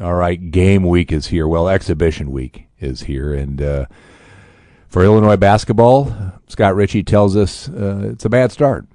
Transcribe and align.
All 0.00 0.14
right, 0.14 0.52
game 0.52 0.84
week 0.84 1.10
is 1.10 1.26
here. 1.26 1.48
Well, 1.48 1.68
exhibition 1.68 2.30
week 2.30 2.68
is 2.78 3.02
here, 3.02 3.34
and 3.34 3.60
uh, 3.60 3.86
for 4.86 5.02
Illinois 5.02 5.36
basketball, 5.36 6.14
Scott 6.46 6.76
Richey 6.76 7.02
tells 7.02 7.36
us 7.36 7.68
uh, 7.68 8.10
it's 8.12 8.24
a 8.24 8.28
bad 8.28 8.52
start. 8.52 8.86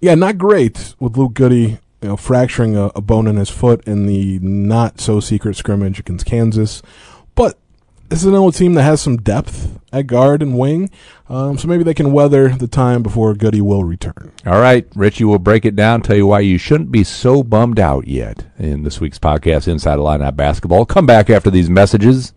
Yeah, 0.00 0.16
not 0.16 0.36
great 0.36 0.96
with 0.98 1.16
Luke 1.16 1.34
Goode, 1.34 1.52
you 1.52 1.78
know, 2.02 2.16
fracturing 2.16 2.76
a, 2.76 2.90
a 2.96 3.00
bone 3.00 3.28
in 3.28 3.36
his 3.36 3.50
foot 3.50 3.86
in 3.86 4.06
the 4.06 4.40
not 4.40 5.00
so 5.00 5.20
secret 5.20 5.54
scrimmage 5.54 6.00
against 6.00 6.26
Kansas. 6.26 6.82
But 8.04 8.10
this 8.10 8.20
is 8.20 8.26
another 8.26 8.52
team 8.52 8.74
that 8.74 8.82
has 8.82 9.00
some 9.00 9.16
depth 9.16 9.78
at 9.90 10.06
guard 10.06 10.42
and 10.42 10.58
wing, 10.58 10.90
um, 11.30 11.56
so 11.56 11.66
maybe 11.66 11.84
they 11.84 11.94
can 11.94 12.12
weather 12.12 12.50
the 12.50 12.68
time 12.68 13.02
before 13.02 13.32
Goode 13.32 13.60
will 13.62 13.82
return. 13.82 14.30
All 14.44 14.60
right, 14.60 14.86
Richey 14.94 15.24
will 15.24 15.38
break 15.38 15.64
it 15.64 15.74
down, 15.74 16.02
tell 16.02 16.16
you 16.16 16.26
why 16.26 16.40
you 16.40 16.58
shouldn't 16.58 16.92
be 16.92 17.02
so 17.02 17.42
bummed 17.42 17.80
out 17.80 18.06
yet 18.06 18.44
in 18.58 18.82
this 18.82 19.00
week's 19.00 19.18
podcast, 19.18 19.68
Inside 19.68 19.98
Illini 19.98 20.30
Basketball. 20.32 20.84
Come 20.84 21.06
back 21.06 21.30
after 21.30 21.50
these 21.50 21.70
messages. 21.70 22.34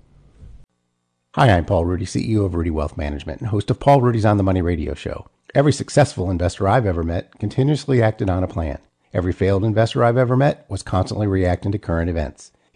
Hi, 1.35 1.49
I'm 1.49 1.65
Paul 1.65 1.85
Ruedi, 1.85 2.03
CEO 2.03 2.45
of 2.45 2.53
Ruedi 2.53 2.71
Wealth 2.71 2.95
Management 2.95 3.41
and 3.41 3.49
host 3.49 3.69
of 3.69 3.79
Paul 3.79 3.99
Ruedi's 3.99 4.25
On 4.25 4.37
the 4.37 4.43
Money 4.43 4.61
radio 4.61 4.93
show. 4.93 5.27
Every 5.53 5.73
successful 5.73 6.31
investor 6.31 6.67
I've 6.67 6.85
ever 6.85 7.03
met 7.03 7.37
continuously 7.39 8.01
acted 8.01 8.29
on 8.29 8.43
a 8.43 8.47
plan. 8.47 8.79
Every 9.13 9.33
failed 9.33 9.65
investor 9.65 10.03
I've 10.03 10.17
ever 10.17 10.37
met 10.37 10.65
was 10.69 10.81
constantly 10.81 11.27
reacting 11.27 11.73
to 11.73 11.77
current 11.77 12.09
events. 12.09 12.51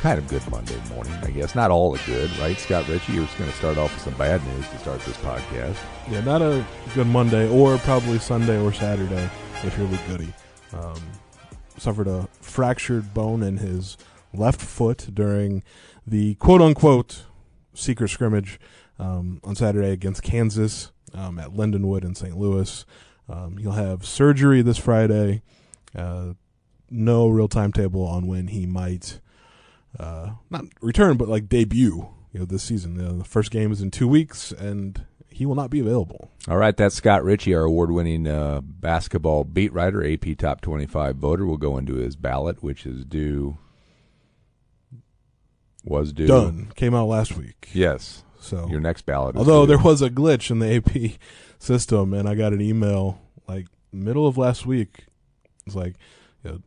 kind 0.00 0.18
of 0.18 0.26
good 0.28 0.48
Monday 0.50 0.80
morning, 0.88 1.12
I 1.22 1.30
guess. 1.30 1.54
Not 1.54 1.70
all 1.70 1.92
the 1.92 2.00
good, 2.06 2.34
right? 2.38 2.58
Scott 2.58 2.88
Richey, 2.88 3.12
you're 3.12 3.26
just 3.26 3.36
going 3.36 3.50
to 3.50 3.56
start 3.56 3.76
off 3.76 3.92
with 3.92 4.02
some 4.02 4.14
bad 4.14 4.42
news 4.46 4.66
to 4.68 4.78
start 4.78 4.98
this 5.00 5.16
podcast. 5.18 5.76
Yeah, 6.10 6.22
not 6.22 6.40
a 6.40 6.64
good 6.94 7.06
Monday 7.06 7.46
or 7.50 7.76
probably 7.78 8.18
Sunday 8.18 8.58
or 8.58 8.72
Saturday 8.72 9.28
if 9.62 9.76
you're 9.76 9.86
Luke 9.86 10.00
Goode. 10.08 10.34
Um, 10.72 11.02
suffered 11.76 12.08
a 12.08 12.26
fractured 12.40 13.12
bone 13.12 13.42
in 13.42 13.58
his 13.58 13.98
left 14.32 14.62
foot 14.62 15.08
during 15.12 15.62
the 16.06 16.34
quote 16.36 16.62
unquote 16.62 17.24
secret 17.74 18.08
scrimmage 18.08 18.58
um, 18.98 19.38
on 19.44 19.54
Saturday 19.54 19.90
against 19.90 20.22
Kansas 20.22 20.92
um, 21.12 21.38
at 21.38 21.50
Lindenwood 21.50 22.04
in 22.04 22.14
St. 22.14 22.38
Louis. 22.38 22.86
Um, 23.28 23.58
he'll 23.58 23.72
have 23.72 24.06
surgery 24.06 24.62
this 24.62 24.78
Friday. 24.78 25.42
Uh, 25.94 26.32
no 26.88 27.28
real 27.28 27.48
timetable 27.48 28.06
on 28.06 28.26
when 28.26 28.48
he 28.48 28.64
might 28.64 29.20
uh, 29.98 30.30
not 30.50 30.64
return, 30.80 31.16
but 31.16 31.28
like 31.28 31.48
debut. 31.48 32.08
You 32.32 32.40
know, 32.40 32.46
this 32.46 32.62
season. 32.62 33.18
the 33.18 33.24
first 33.24 33.50
game 33.50 33.72
is 33.72 33.80
in 33.80 33.90
two 33.90 34.06
weeks, 34.06 34.52
and 34.52 35.04
he 35.30 35.46
will 35.46 35.56
not 35.56 35.70
be 35.70 35.80
available. 35.80 36.30
All 36.48 36.58
right, 36.58 36.76
that's 36.76 36.94
Scott 36.94 37.24
Richey, 37.24 37.54
our 37.54 37.62
award-winning 37.62 38.28
uh, 38.28 38.60
basketball 38.62 39.42
beat 39.42 39.72
writer, 39.72 40.06
AP 40.06 40.36
Top 40.38 40.60
25 40.60 41.16
voter. 41.16 41.44
Will 41.44 41.56
go 41.56 41.76
into 41.76 41.94
his 41.94 42.14
ballot, 42.14 42.62
which 42.62 42.86
is 42.86 43.04
due. 43.04 43.58
Was 45.84 46.12
due. 46.12 46.26
Done. 46.26 46.70
Came 46.76 46.94
out 46.94 47.06
last 47.06 47.36
week. 47.36 47.70
Yes. 47.72 48.22
So 48.38 48.68
your 48.68 48.80
next 48.80 49.06
ballot. 49.06 49.36
Although 49.36 49.62
due. 49.62 49.68
there 49.68 49.78
was 49.78 50.02
a 50.02 50.10
glitch 50.10 50.50
in 50.50 50.58
the 50.58 50.76
AP 50.76 51.18
system, 51.58 52.12
and 52.12 52.28
I 52.28 52.34
got 52.34 52.52
an 52.52 52.60
email 52.60 53.20
like 53.48 53.66
middle 53.92 54.26
of 54.26 54.36
last 54.36 54.66
week. 54.66 55.06
It's 55.66 55.74
like, 55.74 55.94
you 56.44 56.50
know, 56.50 56.58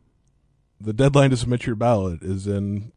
the 0.80 0.92
deadline 0.92 1.30
to 1.30 1.36
submit 1.36 1.66
your 1.66 1.76
ballot 1.76 2.22
is 2.22 2.46
in 2.46 2.92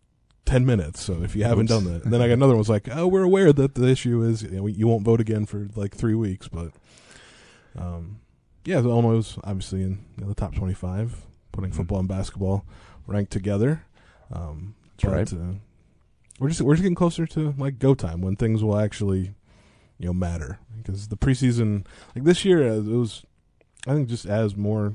10 0.48 0.66
minutes. 0.66 1.02
So 1.02 1.22
if 1.22 1.36
you 1.36 1.44
haven't 1.44 1.70
Oops. 1.72 1.84
done 1.84 1.94
that, 1.94 2.04
and 2.04 2.12
then 2.14 2.22
I 2.22 2.28
got 2.28 2.34
another 2.34 2.54
one 2.54 2.60
was 2.60 2.70
like, 2.70 2.88
oh, 2.92 3.06
we're 3.08 3.24
aware 3.24 3.54
that 3.54 3.76
the 3.76 3.88
issue 3.88 4.24
is 4.24 4.42
you, 4.44 4.50
know, 4.50 4.66
you 4.68 4.88
won't 4.88 5.04
vote 5.04 5.22
again 5.22 5.46
for 5.46 5.68
like 5.76 5.94
three 5.96 6.16
weeks. 6.16 6.48
But 6.48 6.72
um, 7.78 8.20
yeah, 8.66 8.82
the 8.82 8.90
Illinois 8.90 9.16
was 9.18 9.38
obviously 9.44 9.82
in 9.84 10.00
you 10.18 10.24
know, 10.24 10.30
the 10.30 10.36
top 10.36 10.56
25, 10.56 11.26
putting 11.52 11.72
Mhm. 11.72 11.76
football 11.76 12.00
and 12.00 12.08
basketball 12.08 12.66
ranked 13.06 13.32
together. 13.32 13.84
Um, 14.32 14.76
That's 15.02 15.32
but, 15.32 15.40
uh, 15.40 15.54
we're 16.40 16.50
just 16.50 16.62
we're 16.62 16.74
just 16.76 16.84
getting 16.84 16.96
closer 16.96 17.26
to 17.26 17.54
like 17.58 17.80
go 17.80 17.94
time 17.96 18.22
when 18.22 18.36
things 18.36 18.64
will 18.64 18.78
actually 18.78 19.34
you 19.98 20.06
know 20.08 20.14
matter 20.14 20.60
because 20.78 21.08
the 21.08 21.18
preseason 21.18 21.86
like 22.14 22.26
this 22.26 22.44
year 22.46 22.62
uh, 22.68 22.76
it 22.76 22.84
was 22.86 23.26
I 23.88 23.94
think 23.96 24.08
just 24.10 24.26
as 24.28 24.56
more 24.56 24.94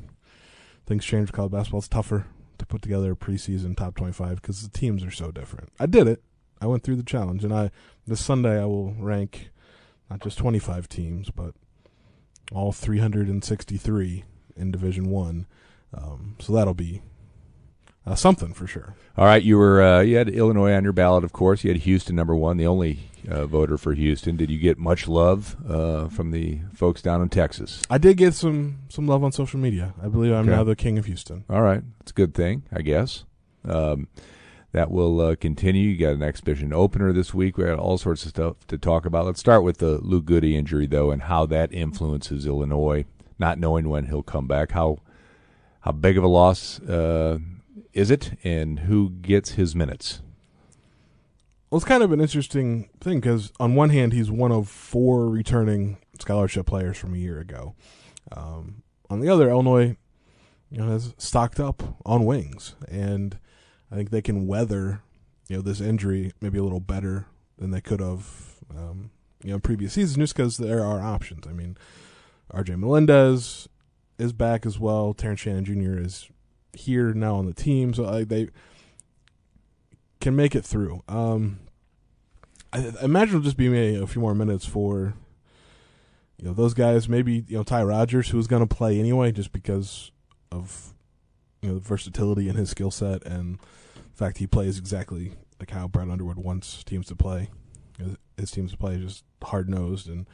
things 0.87 1.05
change 1.05 1.29
with 1.29 1.33
college 1.33 1.51
basketball 1.51 1.79
it's 1.79 1.89
tougher 1.89 2.27
to 2.63 2.67
put 2.67 2.83
together 2.83 3.13
a 3.13 3.17
preseason 3.17 3.77
top 3.77 3.95
25 3.97 4.41
because 4.41 4.63
the 4.63 4.79
teams 4.79 5.05
are 5.05 5.11
so 5.11 5.31
different. 5.31 5.69
I 5.79 5.87
did 5.87 6.09
it. 6.09 6.23
I 6.61 6.67
went 6.67 6.83
through 6.83 6.97
the 6.97 7.03
challenge 7.03 7.45
and 7.45 7.53
I 7.53 7.71
this 8.07 8.25
Sunday 8.25 8.61
I 8.61 8.65
will 8.65 8.95
rank 8.95 9.51
not 10.09 10.21
just 10.21 10.39
25 10.39 10.89
teams 10.89 11.31
but 11.31 11.55
all 12.53 12.73
363 12.73 14.25
in 14.57 14.71
Division 14.71 15.11
1. 15.11 15.47
Um, 15.95 16.37
so 16.41 16.53
that'll 16.53 16.75
be 16.75 17.03
uh, 18.07 18.15
something 18.15 18.53
for 18.53 18.67
sure. 18.67 18.95
All 19.17 19.25
right, 19.27 19.43
you 19.43 19.59
were 19.59 19.83
uh, 19.83 20.01
you 20.01 20.17
had 20.17 20.29
Illinois 20.29 20.73
on 20.73 20.85
your 20.85 20.93
ballot, 20.93 21.25
of 21.25 21.33
course. 21.33 21.65
You 21.65 21.71
had 21.73 21.81
Houston 21.83 22.17
number 22.17 22.35
one, 22.35 22.57
the 22.57 22.67
only 22.67 23.11
uh, 23.29 23.47
voter 23.47 23.79
for 23.79 23.93
Houston. 23.95 24.37
Did 24.37 24.51
you 24.51 24.59
get 24.59 24.79
much 24.79 25.07
love 25.07 25.57
uh, 25.69 26.09
from 26.09 26.31
the 26.31 26.61
folks 26.75 27.03
down 27.03 27.23
in 27.23 27.29
Texas? 27.29 27.83
I 27.91 27.99
did 27.99 28.17
get 28.17 28.35
some 28.35 28.79
some 28.89 29.07
love 29.07 29.23
on 29.23 29.33
social 29.33 29.61
media. 29.61 29.95
I 30.03 30.09
believe 30.09 30.33
I'm 30.33 30.49
Okay. 30.49 30.57
now 30.57 30.65
the 30.65 30.75
king 30.77 30.99
of 30.99 31.05
Houston. 31.07 31.45
All 31.51 31.63
right, 31.63 31.83
it's 32.01 32.11
a 32.11 32.15
good 32.15 32.35
thing, 32.35 32.63
I 32.73 32.83
guess. 32.83 33.25
Um, 33.65 34.09
that 34.73 34.91
will 34.91 35.21
uh, 35.21 35.37
continue. 35.37 35.91
You 35.91 35.99
got 35.99 36.15
an 36.15 36.23
exhibition 36.23 36.73
opener 36.73 37.13
this 37.13 37.35
week. 37.35 37.59
We 37.59 37.65
got 37.65 37.79
all 37.79 37.99
sorts 37.99 38.25
of 38.25 38.31
stuff 38.31 38.67
to 38.69 38.79
talk 38.79 39.05
about. 39.05 39.27
Let's 39.27 39.39
start 39.39 39.63
with 39.63 39.79
the 39.79 39.99
Luke 39.99 40.25
Goode 40.25 40.45
injury, 40.45 40.87
though, 40.87 41.11
and 41.11 41.23
how 41.25 41.45
that 41.47 41.73
influences 41.75 42.47
Illinois, 42.47 43.05
not 43.39 43.59
knowing 43.59 43.91
when 43.91 44.07
he'll 44.07 44.23
come 44.23 44.49
back. 44.49 44.73
How 44.73 44.99
how 45.81 45.93
big 45.93 46.17
of 46.17 46.25
a 46.25 46.29
loss 46.29 46.81
uh, 46.81 47.39
is 47.93 48.11
it, 48.11 48.39
and 48.43 48.81
who 48.81 49.11
gets 49.11 49.53
his 49.53 49.75
minutes? 49.75 50.21
Well, 51.71 51.79
it's 51.79 51.87
kind 51.87 52.03
of 52.03 52.13
an 52.13 52.21
interesting 52.21 52.91
thing 53.01 53.21
because 53.21 53.53
on 53.59 53.75
one 53.75 53.91
hand, 53.91 54.13
he's 54.13 54.31
one 54.31 54.53
of 54.53 54.69
four 54.69 55.29
returning 55.29 55.99
scholarship 56.19 56.67
players 56.67 56.99
from 56.99 57.15
a 57.15 57.19
year 57.19 57.39
ago. 57.41 57.75
Um, 58.31 58.83
on 59.09 59.21
the 59.21 59.29
other, 59.29 59.49
Illinois, 59.49 59.97
you 60.71 60.79
know, 60.79 60.89
has 60.89 61.15
stocked 61.19 61.61
up 61.61 61.99
on 62.05 62.25
wings, 62.25 62.75
and 62.89 63.39
I 63.91 63.95
think 63.95 64.11
they 64.11 64.23
can 64.23 64.47
weather, 64.47 65.03
you 65.49 65.57
know, 65.57 65.63
this 65.63 65.81
injury 65.81 66.33
maybe 66.41 66.59
a 66.59 66.63
little 66.63 66.81
better 66.81 67.27
than 67.59 67.71
they 67.71 67.81
could 67.81 68.01
have, 68.01 68.55
um, 68.75 69.11
you 69.45 69.51
know, 69.53 69.59
previous 69.59 69.95
seasons, 69.95 70.17
just 70.17 70.37
because 70.37 70.57
there 70.57 70.85
are 70.85 71.01
options. 71.01 71.47
I 71.47 71.53
mean, 71.53 71.77
R.J. 72.51 72.77
Melendez 72.77 73.69
is 74.19 74.33
back 74.33 74.65
as 74.67 74.79
well. 74.79 75.15
Terrence 75.15 75.41
Shannon 75.41 75.65
Jr. 75.65 75.99
is 75.99 76.29
here 76.75 77.13
now 77.13 77.37
on 77.37 77.47
the 77.47 77.55
team, 77.55 77.93
so 77.95 78.05
like 78.05 78.29
they 78.29 78.49
can 80.21 80.37
make 80.37 80.55
it 80.55 80.65
through. 80.65 81.03
Um, 81.09 81.61
I, 82.73 82.93
I 83.01 83.05
imagine 83.05 83.37
it'll 83.37 83.45
just 83.45 83.57
be 83.57 83.69
maybe 83.69 83.97
a 84.03 84.07
few 84.07 84.21
more 84.21 84.35
minutes 84.35 84.65
for 84.65 85.15
you 86.39 86.47
know 86.47 86.55
those 86.55 86.75
guys. 86.75 87.09
Maybe 87.09 87.45
you 87.49 87.57
know 87.59 87.63
Ty 87.65 87.85
Rodgers, 87.85 88.31
who's 88.31 88.47
going 88.47 88.67
to 88.67 88.75
play 88.75 88.99
anyway, 88.99 89.33
just 89.33 89.53
because 89.53 90.11
of 90.51 90.95
you 91.61 91.69
know 91.71 91.75
the 91.77 91.81
versatility 91.81 92.49
in 92.49 92.57
his 92.57 92.71
skill 92.71 92.91
set 92.91 93.25
and 93.25 93.59
the 93.95 94.17
fact 94.17 94.39
he 94.39 94.47
plays 94.47 94.79
exactly 94.79 95.33
like 95.61 95.71
how 95.71 95.87
Brad 95.89 96.09
Underwood 96.11 96.39
wants 96.39 96.83
teams 96.85 97.07
to 97.07 97.17
play. 97.17 97.49
His- 97.99 98.17
His 98.39 98.51
teams 98.51 98.73
to 98.73 98.77
play 98.79 98.97
just 98.99 99.25
hard 99.43 99.69
nosed 99.69 100.09
and 100.09 100.27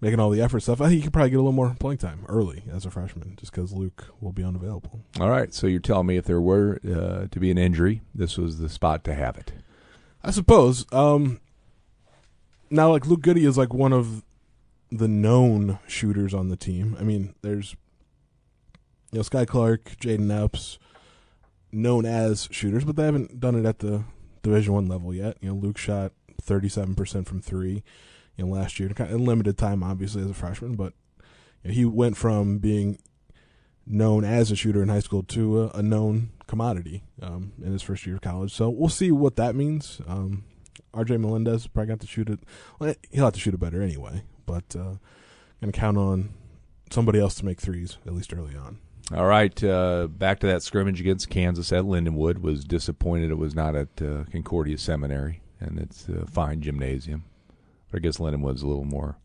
making 0.00 0.20
all 0.20 0.30
the 0.30 0.40
effort 0.40 0.60
stuff. 0.60 0.80
I 0.80 0.88
think 0.88 0.96
he 0.98 1.02
could 1.02 1.12
probably 1.12 1.30
get 1.30 1.36
a 1.36 1.40
little 1.40 1.52
more 1.52 1.74
playing 1.78 1.98
time 1.98 2.24
early 2.28 2.64
as 2.70 2.84
a 2.84 2.90
freshman, 2.90 3.36
just 3.36 3.52
because 3.52 3.72
Luke 3.72 4.06
will 4.20 4.32
be 4.32 4.44
unavailable. 4.44 5.00
All 5.20 5.30
right, 5.30 5.52
so 5.54 5.66
you're 5.66 5.80
telling 5.80 6.06
me 6.06 6.16
if 6.16 6.24
there 6.24 6.40
were 6.40 6.78
uh, 6.84 7.26
to 7.30 7.40
be 7.40 7.50
an 7.50 7.58
injury, 7.58 8.02
this 8.14 8.36
was 8.36 8.58
the 8.58 8.68
spot 8.68 9.04
to 9.04 9.14
have 9.14 9.36
it. 9.38 9.52
I 10.22 10.30
suppose. 10.30 10.86
Um, 10.92 11.40
now, 12.70 12.90
like 12.90 13.06
Luke 13.06 13.22
Goode 13.22 13.38
is 13.38 13.56
like 13.56 13.72
one 13.72 13.92
of 13.92 14.24
the 14.90 15.08
known 15.08 15.78
shooters 15.86 16.34
on 16.34 16.48
the 16.48 16.56
team. 16.56 16.96
I 16.98 17.02
mean, 17.02 17.34
there's 17.42 17.76
you 19.12 19.18
know 19.18 19.22
Skyy 19.22 19.46
Clark, 19.46 19.96
Jayden 20.00 20.30
Epps, 20.30 20.78
known 21.72 22.04
as 22.04 22.48
shooters, 22.50 22.84
but 22.84 22.96
they 22.96 23.04
haven't 23.04 23.40
done 23.40 23.54
it 23.54 23.66
at 23.66 23.78
the 23.78 24.04
Division 24.42 24.74
One 24.74 24.88
level 24.88 25.14
yet. 25.14 25.36
You 25.40 25.50
know, 25.50 25.54
Luke 25.54 25.78
shot 25.78 26.12
37 26.42 26.94
percent 26.94 27.26
from 27.26 27.40
three. 27.40 27.82
You 28.36 28.44
know, 28.44 28.52
last 28.52 28.78
year, 28.78 28.90
in 28.90 29.24
limited 29.24 29.56
time, 29.56 29.82
obviously 29.82 30.22
as 30.22 30.30
a 30.30 30.34
freshman, 30.34 30.74
but 30.74 30.92
you 31.62 31.70
know, 31.70 31.74
he 31.74 31.84
went 31.84 32.16
from 32.16 32.58
being 32.58 32.98
known 33.86 34.24
as 34.24 34.50
a 34.50 34.56
shooter 34.56 34.82
in 34.82 34.88
high 34.88 35.00
school 35.00 35.22
to 35.22 35.62
a, 35.62 35.68
a 35.78 35.82
known 35.82 36.30
commodity 36.46 37.04
um, 37.22 37.52
in 37.62 37.72
his 37.72 37.82
first 37.82 38.04
year 38.06 38.16
of 38.16 38.22
college. 38.22 38.52
So 38.52 38.68
we'll 38.68 38.88
see 38.88 39.10
what 39.10 39.36
that 39.36 39.54
means. 39.54 40.00
Um, 40.06 40.44
RJ 40.92 41.20
Melendez 41.20 41.66
probably 41.66 41.88
got 41.88 42.00
to 42.00 42.06
shoot 42.06 42.28
it. 42.28 42.40
Well, 42.78 42.94
he'll 43.10 43.24
have 43.24 43.34
to 43.34 43.40
shoot 43.40 43.54
it 43.54 43.60
better 43.60 43.82
anyway, 43.82 44.22
but 44.44 44.74
uh, 44.74 44.94
gonna 45.60 45.72
count 45.72 45.98
on 45.98 46.30
somebody 46.90 47.20
else 47.20 47.34
to 47.36 47.44
make 47.44 47.60
threes 47.60 47.98
at 48.06 48.14
least 48.14 48.32
early 48.32 48.56
on. 48.56 48.78
All 49.14 49.26
right, 49.26 49.62
uh, 49.62 50.08
back 50.08 50.40
to 50.40 50.48
that 50.48 50.62
scrimmage 50.62 51.00
against 51.00 51.30
Kansas 51.30 51.72
at 51.72 51.84
Lindenwood. 51.84 52.40
Was 52.40 52.64
disappointed 52.64 53.30
it 53.30 53.38
was 53.38 53.54
not 53.54 53.76
at 53.76 54.02
uh, 54.02 54.24
Concordia 54.32 54.78
Seminary, 54.78 55.42
and 55.60 55.78
it's 55.78 56.08
a 56.08 56.26
fine 56.26 56.60
gymnasium. 56.60 57.24
I 57.96 58.00
guess 58.00 58.18
Lindenwood's 58.18 58.62
a 58.62 58.66
little 58.66 58.84
more 58.84 59.16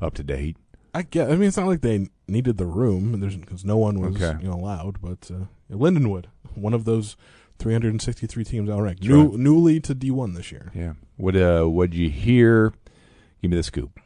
up 0.00 0.14
to 0.14 0.22
date. 0.22 0.56
I 0.94 1.02
get. 1.02 1.28
I 1.30 1.36
mean, 1.36 1.48
it's 1.48 1.56
not 1.56 1.66
like 1.66 1.80
they 1.80 2.08
needed 2.28 2.56
the 2.56 2.66
room. 2.66 3.18
Because 3.20 3.64
no 3.64 3.76
one 3.76 4.00
was 4.00 4.14
Okay. 4.22 4.40
you 4.42 4.48
know 4.48 4.54
allowed. 4.54 5.00
But 5.02 5.30
uh, 5.30 5.46
Lindenwood, 5.74 6.26
one 6.54 6.72
of 6.74 6.84
those 6.84 7.16
363 7.58 8.44
teams 8.44 8.70
outranked, 8.70 9.00
That's 9.02 9.08
New, 9.10 9.28
right. 9.30 9.38
newly 9.38 9.80
to 9.80 9.94
D1 9.94 10.36
this 10.36 10.52
year. 10.52 10.70
Yeah. 10.74 10.92
What 11.16 11.34
uh, 11.36 11.64
what'd 11.64 11.94
you 11.94 12.10
hear? 12.10 12.72
Give 13.42 13.50
me 13.50 13.56
the 13.56 13.62
scoop. 13.62 13.98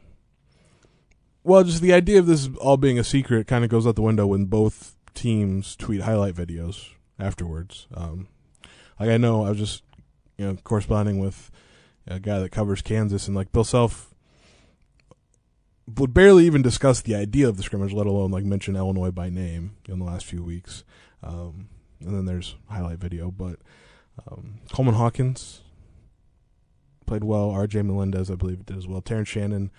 Well, 1.43 1.63
just 1.63 1.81
the 1.81 1.93
idea 1.93 2.19
of 2.19 2.25
this 2.25 2.49
all 2.59 2.77
being 2.77 2.99
a 2.99 3.03
secret 3.03 3.47
kind 3.47 3.63
of 3.63 3.69
goes 3.69 3.87
out 3.87 3.95
the 3.95 4.01
window 4.01 4.27
when 4.27 4.45
both 4.45 4.95
teams 5.13 5.75
tweet 5.75 6.01
highlight 6.01 6.35
videos 6.35 6.89
afterwards. 7.19 7.87
Um, 7.93 8.27
like 8.99 9.09
I 9.09 9.17
know 9.17 9.45
I 9.45 9.49
was 9.49 9.57
just 9.59 9.83
you 10.37 10.45
know 10.45 10.55
corresponding 10.63 11.19
with 11.19 11.49
a 12.09 12.19
guy 12.19 12.39
that 12.39 12.51
covers 12.51 12.81
Kansas, 12.81 13.27
and 13.27 13.35
like 13.35 13.51
Bill 13.51 13.63
Self 13.63 14.13
would 15.97 16.13
barely 16.13 16.45
even 16.45 16.61
discuss 16.61 17.01
the 17.01 17.15
idea 17.15 17.47
of 17.47 17.57
the 17.57 17.63
scrimmage, 17.63 17.93
let 17.93 18.07
alone 18.07 18.31
like 18.31 18.43
mention 18.43 18.75
Illinois 18.75 19.11
by 19.11 19.29
name 19.29 19.77
in 19.87 19.99
the 19.99 20.05
last 20.05 20.25
few 20.25 20.43
weeks. 20.43 20.83
Um, 21.23 21.69
and 22.01 22.15
then 22.15 22.25
there's 22.25 22.55
highlight 22.69 22.99
video, 22.99 23.31
but 23.31 23.59
um, 24.27 24.59
Coleman 24.71 24.95
Hawkins 24.95 25.61
played 27.05 27.23
well. 27.23 27.49
R.J. 27.49 27.81
Melendez, 27.81 28.29
I 28.29 28.35
believe, 28.35 28.65
did 28.65 28.77
as 28.77 28.87
well. 28.87 29.01
Terrence 29.01 29.29
Shannon. 29.29 29.71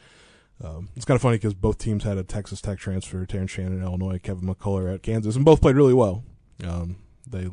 Um, 0.63 0.91
it's 0.95 1.07
kind 1.07 1.17
of 1.17 1.23
funny 1.23 1.37
because 1.37 1.55
both 1.55 1.79
teams 1.79 2.05
had 2.05 2.19
a 2.19 2.23
Texas 2.23 2.61
Tech 2.61 2.79
transfer, 2.79 3.25
Terrence 3.25 3.51
Shannon, 3.51 3.83
Illinois, 3.83 4.19
Kevin 4.19 4.53
McCullar 4.53 4.93
at 4.93 5.03
Kansas, 5.03 5.37
and 5.37 5.45
both 5.45 5.63
played 5.63 5.77
really 5.77 5.95
well. 5.95 6.23
Um, 6.63 6.97
they 7.27 7.49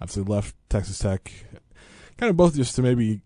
obviously 0.00 0.22
left 0.22 0.54
Texas 0.70 0.98
Tech, 0.98 1.30
kind 2.16 2.30
of 2.30 2.36
both 2.36 2.54
just 2.54 2.74
to 2.76 2.82
maybe 2.82 3.20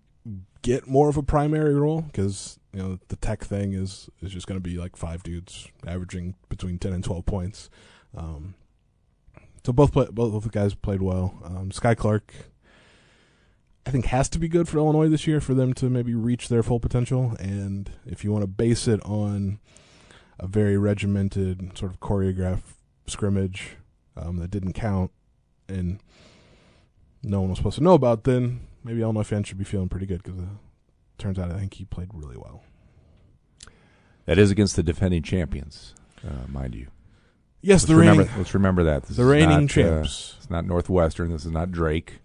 get 0.62 0.86
more 0.86 1.08
of 1.08 1.16
a 1.16 1.22
primary 1.22 1.74
role 1.74 2.02
because 2.02 2.58
you 2.72 2.80
know 2.80 2.98
the 3.08 3.16
Tech 3.16 3.44
thing 3.44 3.72
is 3.72 4.08
is 4.20 4.32
just 4.32 4.46
going 4.46 4.60
to 4.60 4.68
be 4.68 4.76
like 4.76 4.96
five 4.96 5.22
dudes 5.22 5.68
averaging 5.86 6.34
between 6.48 6.78
ten 6.78 6.92
and 6.92 7.04
twelve 7.04 7.26
points. 7.26 7.70
Um, 8.16 8.54
so 9.64 9.72
both 9.72 9.92
play, 9.92 10.06
both 10.10 10.34
of 10.34 10.42
the 10.44 10.48
guys 10.50 10.74
played 10.74 11.02
well. 11.02 11.38
Um, 11.44 11.70
Skyy 11.70 11.96
Clark, 11.96 12.32
I 13.86 13.90
think, 13.90 14.06
has 14.06 14.28
to 14.30 14.38
be 14.38 14.48
good 14.48 14.68
for 14.68 14.78
Illinois 14.78 15.08
this 15.08 15.26
year 15.26 15.40
for 15.40 15.54
them 15.54 15.74
to 15.74 15.90
maybe 15.90 16.14
reach 16.14 16.48
their 16.48 16.62
full 16.62 16.80
potential. 16.80 17.36
And 17.38 17.90
if 18.06 18.24
you 18.24 18.32
want 18.32 18.42
to 18.42 18.48
base 18.48 18.88
it 18.88 19.00
on 19.04 19.60
a 20.38 20.46
very 20.46 20.78
regimented, 20.78 21.76
sort 21.76 21.92
of 21.92 22.00
choreographed 22.00 22.74
scrimmage 23.06 23.76
um, 24.16 24.38
that 24.38 24.50
didn't 24.50 24.72
count 24.72 25.10
and 25.68 26.00
no 27.22 27.40
one 27.40 27.50
was 27.50 27.58
supposed 27.58 27.78
to 27.78 27.82
know 27.82 27.94
about, 27.94 28.25
then 28.25 28.61
maybe 28.84 29.02
Illinois 29.02 29.22
fans 29.22 29.49
should 29.49 29.58
be 29.58 29.64
feeling 29.64 29.88
pretty 29.88 30.06
good 30.06 30.22
because 30.22 30.38
it 30.38 30.49
turns 31.19 31.38
out 31.38 31.50
I 31.50 31.58
think 31.58 31.75
he 31.75 31.84
played 31.84 32.08
really 32.12 32.37
well. 32.37 32.62
That 34.26 34.38
is 34.38 34.50
against 34.50 34.76
the 34.76 34.82
defending 34.82 35.22
champions, 35.22 35.94
uh, 36.26 36.46
mind 36.49 36.75
you. 36.75 36.88
Yes, 37.62 37.82
Let's 37.82 37.84
the 37.87 37.96
remember, 37.96 38.22
reigning, 38.22 38.38
let's 38.38 38.55
remember 38.55 38.84
that. 38.84 39.02
This 39.05 39.17
the 39.17 39.25
reigning 39.25 39.49
not, 39.49 39.64
uh, 39.64 39.67
champs. 39.67 40.37
it's 40.38 40.50
not 40.50 40.64
Northwestern. 40.64 41.31
This 41.31 41.44
is 41.44 41.50
not 41.50 41.70
Drake. 41.70 42.20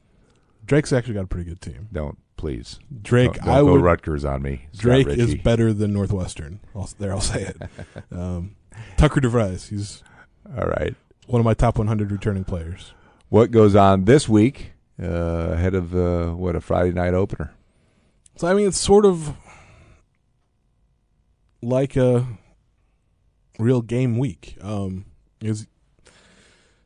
Drake's 0.65 0.93
actually 0.93 1.15
got 1.15 1.25
a 1.25 1.27
pretty 1.27 1.49
good 1.49 1.61
team. 1.61 1.89
Don't 1.91 2.17
please. 2.37 2.79
Drake, 3.01 3.33
don't, 3.33 3.45
don't 3.45 3.53
I 3.53 3.59
go 3.59 3.73
would. 3.73 3.81
Rutgers 3.81 4.23
on 4.23 4.41
me. 4.41 4.67
Scott 4.71 5.03
Drake 5.03 5.07
is 5.07 5.35
better 5.35 5.73
than 5.73 5.93
Northwestern. 5.93 6.59
I'll, 6.75 6.89
there, 6.99 7.11
I'll 7.11 7.21
say 7.21 7.43
it. 7.43 7.57
um, 8.11 8.55
Tucker 8.97 9.19
DeVries, 9.19 9.69
he's 9.69 10.03
All 10.57 10.67
right. 10.67 10.95
one 11.27 11.39
of 11.39 11.45
my 11.45 11.53
top 11.53 11.77
100 11.77 12.11
returning 12.11 12.43
players. 12.43 12.93
What 13.29 13.51
goes 13.51 13.75
on 13.75 14.05
this 14.05 14.29
week 14.29 14.73
uh, 15.01 15.51
ahead 15.53 15.75
of 15.75 15.95
uh, 15.95 16.31
what 16.31 16.55
a 16.55 16.61
Friday 16.61 16.91
night 16.91 17.13
opener? 17.13 17.53
So 18.35 18.47
I 18.47 18.53
mean, 18.53 18.67
it's 18.67 18.79
sort 18.79 19.05
of 19.05 19.35
like 21.61 21.95
a 21.95 22.27
real 23.59 23.81
game 23.81 24.17
week. 24.17 24.57
Um, 24.61 25.05
is 25.41 25.67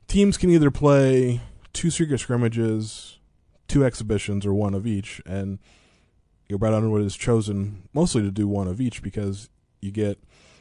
teams 0.07 0.37
can 0.37 0.49
either 0.49 0.71
play 0.71 1.41
two 1.73 1.89
secret 1.89 2.19
scrimmages, 2.19 3.19
two 3.67 3.85
exhibitions, 3.85 4.45
or 4.45 4.53
one 4.53 4.73
of 4.73 4.87
each, 4.87 5.21
and 5.25 5.59
you 6.47 6.55
know, 6.55 6.57
Brad 6.57 6.73
Underwood 6.73 7.03
has 7.03 7.15
chosen 7.15 7.83
mostly 7.93 8.21
to 8.23 8.31
do 8.31 8.47
one 8.47 8.67
of 8.67 8.81
each 8.81 9.03
because 9.03 9.49
you 9.81 9.91
get 9.91 10.17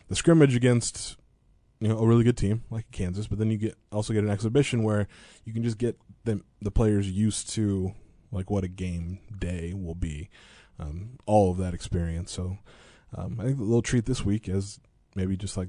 the 0.09 0.17
scrimmage 0.17 0.55
against 0.55 1.17
you 1.81 1.89
know 1.89 1.99
a 1.99 2.07
really 2.07 2.25
good 2.25 2.37
team 2.37 2.65
like 2.71 2.91
Kansas, 2.91 3.27
but 3.27 3.39
then 3.39 3.51
you 3.51 3.57
get 3.57 3.77
also 3.93 4.13
get 4.13 4.25
an 4.25 4.31
exhibition 4.31 4.83
where 4.83 5.07
you 5.45 5.53
can 5.53 5.63
just 5.63 5.79
get 5.79 5.99
them 6.25 6.45
the 6.61 6.71
players 6.71 7.11
used 7.11 7.51
to 7.51 7.93
like 8.33 8.51
what 8.51 8.65
a 8.65 8.69
game 8.69 9.21
day 9.39 9.73
will 9.75 9.95
be 9.95 10.29
um, 10.79 11.19
all 11.27 11.51
of 11.51 11.59
that 11.59 11.75
experience. 11.75 12.33
So 12.33 12.59
um, 13.17 13.39
I 13.41 13.45
think 13.45 13.59
they'll 13.59 13.83
treat 13.83 14.07
this 14.07 14.25
week 14.25 14.49
as 14.49 14.81
maybe 15.15 15.37
just 15.37 15.57
like 15.57 15.69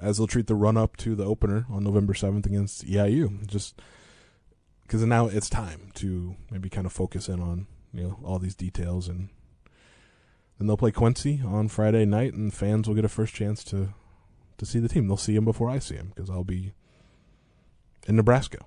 as 0.00 0.18
they'll 0.18 0.26
treat 0.26 0.46
the 0.46 0.54
run 0.54 0.76
up 0.76 0.96
to 0.98 1.14
the 1.14 1.24
opener 1.24 1.66
on 1.70 1.84
November 1.84 2.14
seventh 2.14 2.46
against 2.46 2.86
EIU. 2.86 3.46
Just 3.46 3.80
because 4.82 5.04
now 5.04 5.26
it's 5.26 5.48
time 5.48 5.90
to 5.94 6.36
maybe 6.50 6.68
kind 6.68 6.86
of 6.86 6.92
focus 6.92 7.28
in 7.28 7.40
on 7.40 7.66
you 7.92 8.02
know 8.02 8.18
all 8.24 8.38
these 8.38 8.54
details 8.54 9.08
and 9.08 9.28
then 10.58 10.66
they'll 10.66 10.76
play 10.76 10.90
Quincy 10.90 11.40
on 11.44 11.68
Friday 11.68 12.04
night 12.04 12.34
and 12.34 12.52
fans 12.52 12.86
will 12.86 12.94
get 12.94 13.04
a 13.04 13.08
first 13.08 13.34
chance 13.34 13.64
to 13.64 13.94
to 14.60 14.66
see 14.66 14.78
the 14.78 14.88
team. 14.88 15.08
They'll 15.08 15.16
see 15.16 15.34
him 15.34 15.44
before 15.44 15.68
I 15.68 15.78
see 15.80 15.96
him 15.96 16.12
because 16.14 16.30
I'll 16.30 16.44
be 16.44 16.72
in 18.06 18.16
Nebraska. 18.16 18.58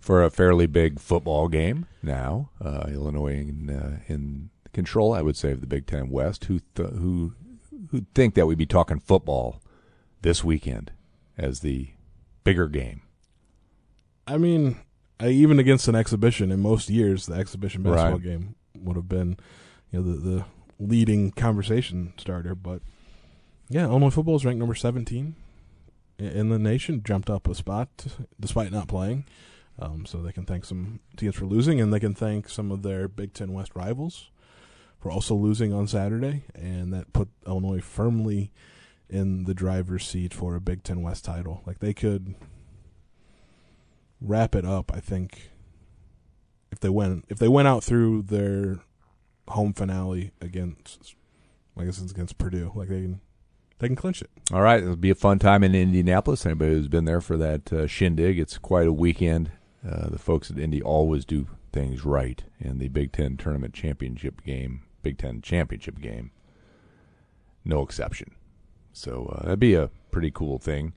for 0.00 0.22
a 0.22 0.30
fairly 0.30 0.66
big 0.66 0.98
football 1.00 1.48
game 1.48 1.86
now. 2.02 2.50
Uh, 2.62 2.86
Illinois 2.88 3.34
in, 3.38 3.70
uh, 3.70 3.98
in 4.06 4.50
control, 4.72 5.14
I 5.14 5.22
would 5.22 5.36
say, 5.36 5.52
of 5.52 5.60
the 5.62 5.66
Big 5.66 5.86
Ten 5.86 6.10
West. 6.10 6.44
Who 6.46 6.60
th- 6.74 6.90
who 6.90 7.32
who 7.90 8.04
think 8.14 8.34
that 8.34 8.46
we'd 8.46 8.58
be 8.58 8.66
talking 8.66 8.98
football 8.98 9.62
this 10.22 10.42
weekend 10.44 10.92
as 11.38 11.60
the 11.60 11.88
bigger 12.44 12.68
game? 12.68 13.02
I 14.26 14.36
mean, 14.38 14.76
I, 15.20 15.28
even 15.28 15.58
against 15.58 15.86
an 15.88 15.94
exhibition 15.94 16.50
in 16.52 16.60
most 16.60 16.90
years, 16.90 17.26
the 17.26 17.34
exhibition 17.34 17.82
basketball 17.82 18.12
Right. 18.12 18.22
game 18.22 18.54
would 18.76 18.96
have 18.96 19.08
been, 19.08 19.36
you 19.90 20.00
know, 20.02 20.12
the 20.12 20.18
the 20.18 20.44
leading 20.78 21.30
conversation 21.30 22.12
starter. 22.18 22.54
But 22.54 22.82
yeah, 23.68 23.84
Illinois 23.84 24.10
football 24.10 24.36
is 24.36 24.44
ranked 24.44 24.58
number 24.58 24.74
seventeen 24.74 25.34
i- 26.20 26.24
in 26.24 26.48
the 26.48 26.58
nation. 26.58 27.02
Jumped 27.02 27.30
up 27.30 27.48
a 27.48 27.54
spot 27.54 27.88
despite 28.40 28.72
not 28.72 28.88
playing, 28.88 29.24
um, 29.78 30.06
so 30.06 30.22
they 30.22 30.32
can 30.32 30.44
thank 30.44 30.64
some 30.64 31.00
teams 31.16 31.34
for 31.36 31.46
losing, 31.46 31.80
and 31.80 31.92
they 31.92 32.00
can 32.00 32.14
thank 32.14 32.48
some 32.48 32.70
of 32.70 32.82
their 32.82 33.08
Big 33.08 33.32
Ten 33.32 33.52
West 33.52 33.72
rivals 33.74 34.30
for 34.98 35.10
also 35.10 35.34
losing 35.34 35.72
on 35.72 35.86
Saturday, 35.86 36.44
and 36.54 36.92
that 36.92 37.12
put 37.12 37.28
Illinois 37.46 37.80
firmly 37.80 38.52
in 39.10 39.44
the 39.44 39.54
driver's 39.54 40.06
seat 40.06 40.32
for 40.32 40.54
a 40.56 40.60
Big 40.60 40.82
Ten 40.82 41.02
West 41.02 41.24
title. 41.24 41.62
Like 41.66 41.80
they 41.80 41.92
could 41.94 42.34
wrap 44.20 44.54
it 44.54 44.64
up. 44.64 44.90
I 44.94 45.00
think 45.00 45.50
if 46.72 46.80
they 46.80 46.88
went 46.88 47.24
if 47.28 47.38
they 47.38 47.48
went 47.48 47.68
out 47.68 47.84
through 47.84 48.22
their 48.22 48.80
home 49.48 49.74
finale 49.74 50.32
against, 50.40 51.14
I 51.76 51.84
guess 51.84 52.00
it's 52.00 52.12
against 52.12 52.38
Purdue, 52.38 52.72
like 52.74 52.88
they 52.88 53.14
they 53.78 53.88
can 53.88 53.96
clinch 53.96 54.22
it. 54.22 54.30
All 54.52 54.62
right, 54.62 54.82
it'll 54.82 54.96
be 54.96 55.10
a 55.10 55.14
fun 55.14 55.38
time 55.38 55.64
in 55.64 55.74
Indianapolis. 55.74 56.46
Anybody 56.46 56.72
who's 56.72 56.88
been 56.88 57.04
there 57.04 57.20
for 57.20 57.36
that 57.36 57.72
uh, 57.72 57.86
shindig, 57.86 58.38
it's 58.38 58.58
quite 58.58 58.86
a 58.86 58.92
weekend. 58.92 59.50
Uh, 59.86 60.08
the 60.08 60.18
folks 60.18 60.50
at 60.50 60.58
Indy 60.58 60.82
always 60.82 61.24
do 61.24 61.46
things 61.72 62.04
right 62.04 62.42
in 62.58 62.78
the 62.78 62.88
Big 62.88 63.12
Ten 63.12 63.36
tournament 63.36 63.74
championship 63.74 64.42
game, 64.44 64.82
Big 65.02 65.18
Ten 65.18 65.42
championship 65.42 66.00
game. 66.00 66.30
No 67.64 67.82
exception. 67.82 68.34
So 68.92 69.34
uh, 69.36 69.42
that'd 69.44 69.60
be 69.60 69.74
a 69.74 69.90
pretty 70.10 70.30
cool 70.30 70.58
thing 70.58 70.92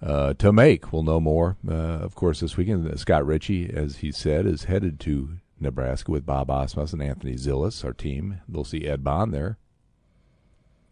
uh, 0.00 0.34
to 0.34 0.52
make. 0.52 0.92
We'll 0.92 1.02
know 1.02 1.20
more, 1.20 1.56
uh, 1.68 1.72
of 1.72 2.14
course, 2.14 2.40
this 2.40 2.56
weekend. 2.56 2.98
Scott 2.98 3.26
Richey, 3.26 3.70
as 3.74 3.96
he 3.96 4.12
said, 4.12 4.46
is 4.46 4.64
headed 4.64 5.00
to 5.00 5.38
Nebraska 5.60 6.12
with 6.12 6.24
Bob 6.24 6.48
Asmussen 6.48 7.00
and 7.00 7.10
Anthony 7.10 7.34
Zilis, 7.34 7.84
our 7.84 7.92
team. 7.92 8.40
They'll 8.48 8.64
see 8.64 8.86
Ed 8.86 9.02
Bond 9.02 9.34
there. 9.34 9.58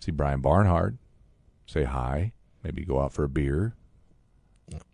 See 0.01 0.11
Brian 0.13 0.41
Barnhart. 0.41 0.95
Say 1.67 1.85
hi. 1.85 2.33
Maybe 2.63 2.85
go 2.85 3.01
out 3.01 3.13
for 3.13 3.25
a 3.25 3.29
beer. 3.29 3.75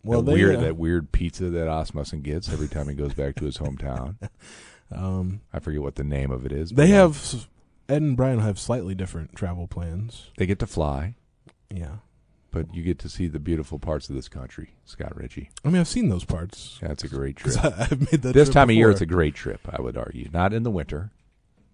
Well, 0.04 0.20
that 0.22 0.30
they 0.32 0.36
weird 0.36 0.56
uh, 0.56 0.60
that 0.60 0.76
weird 0.76 1.12
pizza 1.12 1.48
that 1.48 1.68
Asmussen 1.68 2.20
gets 2.20 2.52
every 2.52 2.68
time 2.68 2.88
he 2.88 2.94
goes 2.94 3.14
back 3.14 3.34
to 3.36 3.44
his 3.46 3.56
hometown. 3.58 4.16
um, 4.94 5.40
I 5.52 5.60
forget 5.60 5.80
what 5.80 5.94
the 5.94 6.04
name 6.04 6.30
of 6.30 6.44
it 6.44 6.52
is. 6.52 6.70
they 6.70 6.88
have 6.88 7.46
Ed 7.88 8.02
and 8.02 8.16
Brian 8.16 8.40
have 8.40 8.58
slightly 8.58 8.94
different 8.94 9.34
travel 9.34 9.66
plans. 9.66 10.30
They 10.36 10.44
get 10.46 10.58
to 10.58 10.66
fly. 10.66 11.14
Yeah, 11.70 11.96
but 12.50 12.74
you 12.74 12.82
get 12.82 12.98
to 12.98 13.08
see 13.08 13.28
the 13.28 13.38
beautiful 13.38 13.78
parts 13.78 14.10
of 14.10 14.14
this 14.14 14.28
country, 14.28 14.74
Scott 14.84 15.16
Richey. 15.16 15.48
I 15.64 15.68
mean, 15.68 15.80
I've 15.80 15.88
seen 15.88 16.10
those 16.10 16.24
parts. 16.26 16.78
That's 16.82 17.02
a 17.04 17.08
great 17.08 17.36
trip. 17.38 17.56
I- 17.64 17.68
I've 17.90 18.12
made 18.12 18.20
that 18.22 18.34
this 18.34 18.50
time 18.50 18.68
of 18.68 18.76
year, 18.76 18.90
it's 18.90 19.00
a 19.00 19.06
great 19.06 19.34
trip. 19.34 19.60
I 19.70 19.80
would 19.80 19.96
argue, 19.96 20.28
not 20.34 20.52
in 20.52 20.64
the 20.64 20.70
winter, 20.70 21.12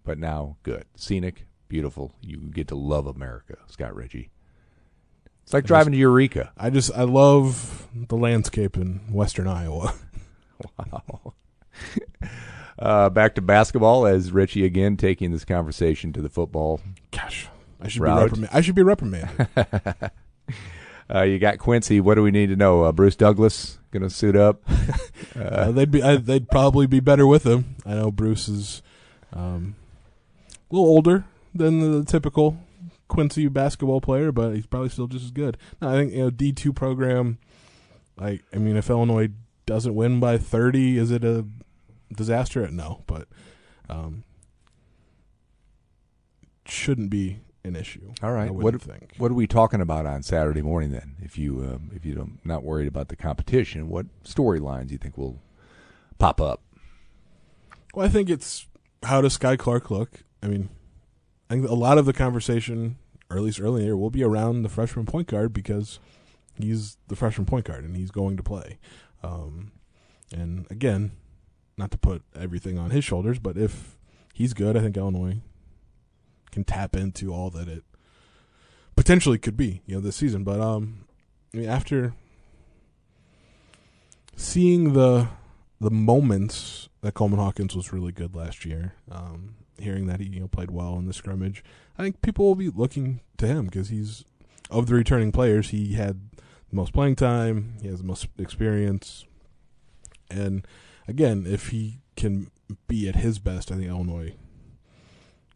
but 0.05 0.19
now 0.19 0.57
good, 0.63 0.85
scenic, 0.95 1.48
beautiful. 1.69 2.13
You 2.21 2.39
get 2.39 2.69
to 2.69 2.75
love 2.75 3.07
America, 3.07 3.57
Scott 3.69 3.95
Richey. 3.95 4.31
It's 5.45 5.53
like 5.55 5.65
driving 5.65 5.93
to 5.93 5.99
Eureka. 5.99 6.53
I 6.59 6.71
just 6.71 6.91
I 6.95 7.05
love 7.05 7.89
the 7.95 8.17
landscape 8.17 8.77
in 8.77 9.01
western 9.11 9.47
Iowa. 9.49 9.95
Wow. 10.77 11.35
Uh, 12.81 13.09
back 13.11 13.37
to 13.37 13.41
basketball 13.41 14.07
as 14.07 14.33
Richey 14.33 14.65
again 14.65 14.97
taking 14.97 15.31
this 15.31 15.45
conversation 15.45 16.13
to 16.15 16.21
the 16.21 16.29
football. 16.29 16.81
Gosh, 17.13 17.49
I 17.81 17.87
should 17.87 18.03
Route. 18.03 18.17
be 18.17 18.23
reprimanded. 18.25 18.57
I 18.57 18.61
should 18.61 18.75
be 18.75 18.83
reprimanded. 18.83 19.47
Uh, 21.11 21.23
you 21.23 21.39
got 21.39 21.59
Quincy. 21.59 22.01
What 22.01 22.17
do 22.17 22.23
we 22.23 22.31
need 22.31 22.49
to 22.49 22.57
know? 22.57 22.83
Uh, 22.83 22.93
Bruce 22.93 23.17
Douglas 23.17 23.79
going 23.91 24.03
to 24.03 24.11
suit 24.11 24.37
up. 24.37 24.63
Uh, 25.39 25.71
they'd 25.71 25.91
be 25.91 26.03
I, 26.03 26.17
they'd 26.17 26.51
probably 26.51 26.87
be 26.87 26.99
better 26.99 27.25
with 27.25 27.45
him. 27.47 27.77
I 27.87 27.95
know 27.95 28.11
Bruce 28.11 28.49
is 28.49 28.83
um, 29.33 29.77
a 30.51 30.75
little 30.75 30.89
older 30.89 31.25
than 31.55 31.81
the 31.81 32.05
typical 32.05 32.59
Quincy 33.09 33.49
basketball 33.49 34.01
player, 34.01 34.33
but 34.33 34.55
he's 34.55 34.67
probably 34.67 34.91
still 34.91 35.07
just 35.07 35.25
as 35.25 35.31
good. 35.31 35.57
No, 35.81 35.89
I 35.89 35.93
think 35.93 36.13
you 36.13 36.19
know 36.19 36.31
D 36.31 36.53
two 36.53 36.73
program. 36.73 37.39
Like 38.17 38.43
I 38.53 38.59
mean, 38.59 38.77
if 38.77 38.91
Illinois 38.91 39.31
doesn't 39.67 39.95
win 39.95 40.21
by 40.21 40.39
thirty, 40.39 40.99
is 40.99 41.11
it 41.11 41.25
a 41.25 41.47
disaster? 42.15 42.69
No, 42.69 43.03
but 43.07 43.29
um, 43.89 44.25
shouldn't 46.67 47.11
be 47.11 47.41
an 47.65 47.77
issue. 47.77 48.13
All 48.23 48.33
right. 48.33 48.51
What 48.51 48.81
think. 48.81 49.15
what 49.19 49.31
are 49.31 49.35
we 49.35 49.47
talking 49.47 49.81
about 49.81 50.07
on 50.07 50.23
Saturday 50.23 50.63
morning 50.63 50.91
then? 50.93 51.17
If 51.21 51.39
you 51.39 51.61
um, 51.61 51.91
if 51.95 52.05
you 52.05 52.15
don't 52.15 52.41
not 52.45 52.63
worried 52.63 52.89
about 52.89 53.09
the 53.09 53.17
competition, 53.17 53.89
what 53.89 54.07
storylines 54.25 54.89
do 54.89 54.93
you 54.93 54.99
think 54.99 55.17
will 55.17 55.41
pop 56.19 56.41
up? 56.41 56.63
Well, 57.95 58.07
I 58.07 58.09
think 58.09 58.29
it's 58.29 58.67
how 59.03 59.21
does 59.21 59.39
Skyy 59.39 59.59
Clark 59.59 59.91
look? 59.91 60.25
I 60.43 60.47
mean, 60.47 60.69
I 61.49 61.55
think 61.55 61.69
a 61.69 61.75
lot 61.75 61.99
of 61.99 62.07
the 62.07 62.13
conversation, 62.13 62.97
or 63.31 63.39
at 63.39 63.43
least 63.43 63.59
year, 63.59 63.97
will 63.97 64.11
be 64.11 64.23
around 64.23 64.63
the 64.63 64.69
freshman 64.69 65.07
point 65.07 65.29
guard 65.29 65.53
because 65.53 65.99
he's 66.57 66.99
the 67.09 67.17
freshman 67.17 67.47
point 67.47 67.65
guard 67.65 67.85
and 67.85 67.97
he's 67.97 68.11
going 68.11 68.37
to 68.37 68.43
play. 68.43 68.79
Um, 69.23 69.73
and 70.33 70.67
again, 70.71 71.13
not 71.77 71.91
to 71.93 71.99
put 71.99 72.23
everything 72.39 72.79
on 72.79 72.91
his 72.91 73.05
shoulders, 73.05 73.39
but 73.39 73.57
if 73.57 73.97
he's 74.35 74.53
good, 74.53 74.77
I 74.77 74.81
think 74.81 74.97
Illinois 74.97 75.39
can 76.51 76.65
tap 76.65 76.95
into 76.97 77.33
all 77.33 77.51
that 77.51 77.69
it 77.69 77.85
potentially 78.97 79.39
could 79.39 79.57
be, 79.57 79.83
you 79.87 79.95
know, 79.95 80.01
this 80.01 80.17
season. 80.17 80.45
But 80.45 80.61
um, 80.61 81.07
I 81.55 81.59
mean, 81.59 81.69
after 81.69 82.15
seeing 84.37 84.93
the 84.93 85.29
the 85.81 85.91
moments 85.91 86.89
that 87.03 87.15
Coleman 87.15 87.39
Hawkins 87.39 87.77
was 87.77 87.93
really 87.93 88.11
good 88.11 88.35
last 88.35 88.65
year, 88.65 88.95
um, 89.11 89.55
hearing 89.81 90.07
that 90.07 90.21
he 90.21 90.29
you 90.29 90.41
know 90.41 90.49
played 90.49 90.71
well 90.71 90.97
in 90.97 91.07
the 91.07 91.13
scrimmage, 91.13 91.65
I 91.99 92.03
think 92.03 92.23
people 92.23 92.47
will 92.47 92.55
be 92.55 92.71
looking 92.71 93.21
to 93.39 93.47
him 93.47 93.67
because 93.67 93.89
he's 93.89 94.25
of 94.71 94.87
the 94.87 94.95
returning 94.95 95.33
players, 95.33 95.71
he 95.71 95.95
had 95.95 96.21
the 96.71 96.77
most 96.77 96.93
playing 96.93 97.17
time, 97.17 97.75
he 97.81 97.89
has 97.89 97.99
the 98.01 98.07
most 98.07 98.29
experience, 98.39 99.25
and 100.31 100.67
again, 101.07 101.45
if 101.47 101.69
he 101.69 102.01
can 102.17 102.51
be 102.87 103.09
at 103.09 103.17
his 103.17 103.39
best, 103.39 103.73
I 103.73 103.77
think 103.77 103.89
Illinois, 103.89 104.35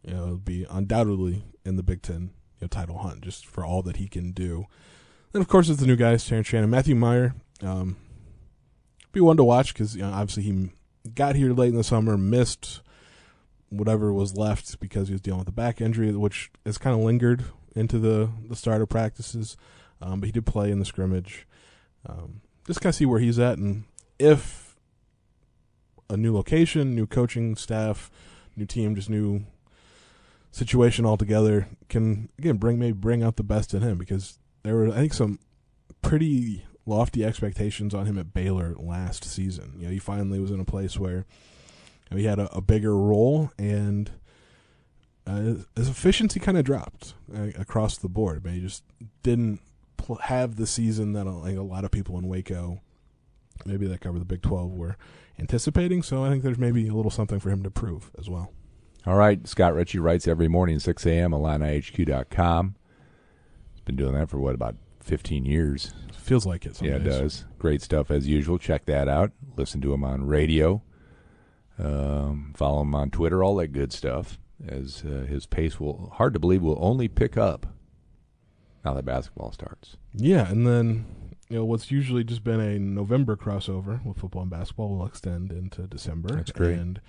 you 0.03 0.13
know, 0.13 0.25
will 0.25 0.37
be 0.37 0.65
undoubtedly 0.69 1.43
in 1.63 1.75
the 1.75 1.83
Big 1.83 2.01
Ten 2.01 2.31
you 2.59 2.63
know, 2.63 2.67
title 2.67 2.99
hunt 2.99 3.21
just 3.21 3.45
for 3.45 3.63
all 3.63 3.81
that 3.83 3.97
he 3.97 4.07
can 4.07 4.31
do. 4.31 4.65
And 5.33 5.41
of 5.41 5.47
course, 5.47 5.69
it's 5.69 5.79
the 5.79 5.87
new 5.87 5.95
guys, 5.95 6.25
Terrence 6.25 6.47
Shannon, 6.47 6.69
Matthew 6.69 6.95
Mayer. 6.95 7.35
Um, 7.61 7.97
be 9.11 9.21
one 9.21 9.37
to 9.37 9.43
watch 9.43 9.73
because 9.73 9.95
you 9.95 10.01
know, 10.01 10.11
obviously 10.11 10.43
he 10.43 10.69
got 11.13 11.35
here 11.35 11.53
late 11.53 11.69
in 11.69 11.75
the 11.75 11.83
summer, 11.83 12.17
missed 12.17 12.81
whatever 13.73 14.13
was 14.13 14.35
left 14.35 14.79
because 14.79 15.07
he 15.07 15.13
was 15.13 15.21
dealing 15.21 15.39
with 15.39 15.47
a 15.47 15.53
back 15.53 15.81
injury, 15.81 16.11
which 16.11 16.51
has 16.65 16.77
kind 16.77 16.97
of 16.97 17.03
lingered 17.03 17.45
into 17.75 17.99
the 17.99 18.29
the 18.47 18.55
start 18.55 18.81
of 18.81 18.89
practices. 18.89 19.57
Um, 20.01 20.19
but 20.19 20.27
he 20.27 20.31
did 20.31 20.45
play 20.45 20.71
in 20.71 20.79
the 20.79 20.85
scrimmage. 20.85 21.47
Um, 22.05 22.41
just 22.67 22.81
kind 22.81 22.91
of 22.91 22.95
see 22.95 23.05
where 23.05 23.19
he's 23.19 23.39
at, 23.39 23.57
and 23.57 23.85
if 24.19 24.75
a 26.09 26.17
new 26.17 26.33
location, 26.33 26.95
new 26.95 27.07
coaching 27.07 27.55
staff, 27.55 28.11
new 28.55 28.65
team, 28.65 28.95
just 28.95 29.09
new 29.09 29.45
situation 30.51 31.03
altogether 31.03 31.67
can 31.89 32.29
again 32.37 32.57
bring 32.57 32.77
maybe 32.77 32.93
bring 32.93 33.23
out 33.23 33.37
the 33.37 33.43
best 33.43 33.73
in 33.73 33.81
him 33.81 33.97
because 33.97 34.37
there 34.61 34.75
were 34.75 34.89
I 34.89 34.97
think 34.97 35.13
some 35.13 35.39
pretty 36.03 36.63
lofty 36.85 37.25
expectations 37.25 37.93
on 37.93 38.05
him 38.05 38.19
at 38.19 38.33
Baylor 38.33 38.75
last 38.77 39.23
season. 39.23 39.73
You 39.77 39.85
know, 39.85 39.91
he 39.91 39.99
finally 39.99 40.39
was 40.39 40.51
in 40.51 40.59
a 40.59 40.65
place 40.65 40.99
where 40.99 41.25
he 42.11 42.25
had 42.25 42.39
a, 42.39 42.53
a 42.55 42.61
bigger 42.61 42.95
role 42.97 43.51
and 43.57 44.11
uh, 45.25 45.55
his 45.75 45.89
efficiency 45.89 46.39
kind 46.39 46.57
of 46.57 46.65
dropped 46.65 47.13
uh, 47.35 47.47
across 47.57 47.97
the 47.97 48.09
board. 48.09 48.43
But 48.43 48.53
he 48.53 48.59
just 48.59 48.83
didn't 49.23 49.61
pl- 49.97 50.15
have 50.23 50.55
the 50.57 50.67
season 50.67 51.13
that 51.13 51.27
uh, 51.27 51.31
like, 51.31 51.57
a 51.57 51.61
lot 51.61 51.85
of 51.85 51.91
people 51.91 52.17
in 52.17 52.27
Waco, 52.27 52.81
maybe 53.65 53.87
that 53.87 54.01
cover 54.01 54.19
the 54.19 54.25
Big 54.25 54.41
Twelve, 54.41 54.71
were 54.73 54.97
anticipating. 55.39 56.03
So 56.03 56.23
I 56.23 56.29
think 56.29 56.43
there's 56.43 56.57
maybe 56.57 56.87
a 56.87 56.93
little 56.93 57.11
something 57.11 57.39
for 57.39 57.49
him 57.49 57.63
to 57.63 57.71
prove 57.71 58.11
as 58.19 58.29
well. 58.29 58.51
All 59.05 59.15
right. 59.15 59.45
Scott 59.47 59.73
Richey 59.73 59.99
writes 59.99 60.27
every 60.27 60.47
morning, 60.47 60.79
6 60.79 61.05
a.m., 61.05 61.31
IlliniHQ.com. 61.31 62.75
He's 63.73 63.81
been 63.81 63.97
doing 63.97 64.13
that 64.13 64.29
for, 64.29 64.39
what, 64.39 64.55
about 64.55 64.75
15 65.01 65.43
years? 65.43 65.93
Feels 66.13 66.45
like 66.45 66.65
it. 66.65 66.81
Yeah, 66.81 66.95
it 66.95 67.03
does. 67.03 67.43
Great 67.59 67.81
stuff 67.81 68.09
as 68.09 68.27
usual. 68.27 68.57
Check 68.57 68.85
that 68.85 69.09
out. 69.09 69.31
Listen 69.57 69.81
to 69.81 69.93
him 69.93 70.05
on 70.05 70.25
radio. 70.25 70.81
Um, 71.79 72.53
follow 72.55 72.81
him 72.81 72.93
on 72.95 73.09
Twitter. 73.09 73.43
All 73.43 73.55
that 73.57 73.67
good 73.69 73.91
stuff. 73.93 74.37
As 74.65 75.03
uh, 75.05 75.25
his 75.27 75.45
pace 75.45 75.79
will 75.79 76.11
hard 76.15 76.33
to 76.33 76.39
believe 76.39 76.61
will 76.61 76.77
only 76.79 77.07
pick 77.09 77.35
up 77.35 77.65
now 78.85 78.93
that 78.93 79.03
basketball 79.03 79.51
starts. 79.51 79.97
Yeah, 80.13 80.49
and 80.49 80.65
then 80.65 81.05
you 81.49 81.57
know 81.57 81.65
what's 81.65 81.91
usually 81.91 82.23
just 82.23 82.43
been 82.43 82.61
a 82.61 82.79
November 82.79 83.35
crossover 83.35 84.05
with 84.05 84.17
football 84.19 84.43
and 84.43 84.51
basketball 84.51 84.95
will 84.97 85.05
extend 85.05 85.51
into 85.51 85.81
December. 85.87 86.35
That's 86.35 86.51
great. 86.51 86.77
and 86.77 87.01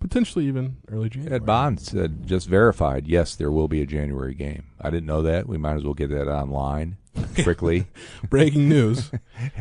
potentially 0.00 0.46
even 0.46 0.78
early 0.90 1.08
January. 1.08 1.36
Ed 1.36 1.46
Bond 1.46 1.78
said 1.80 2.26
just 2.26 2.48
verified. 2.48 3.06
Yes, 3.06 3.34
there 3.36 3.50
will 3.52 3.68
be 3.68 3.80
a 3.82 3.86
January 3.86 4.34
game. 4.34 4.64
I 4.80 4.90
didn't 4.90 5.06
know 5.06 5.22
that. 5.22 5.46
We 5.48 5.58
might 5.58 5.74
as 5.76 5.84
well 5.84 5.94
get 5.94 6.10
that 6.10 6.28
online 6.28 6.96
quickly. 7.42 7.86
Breaking 8.28 8.68
news: 8.68 9.10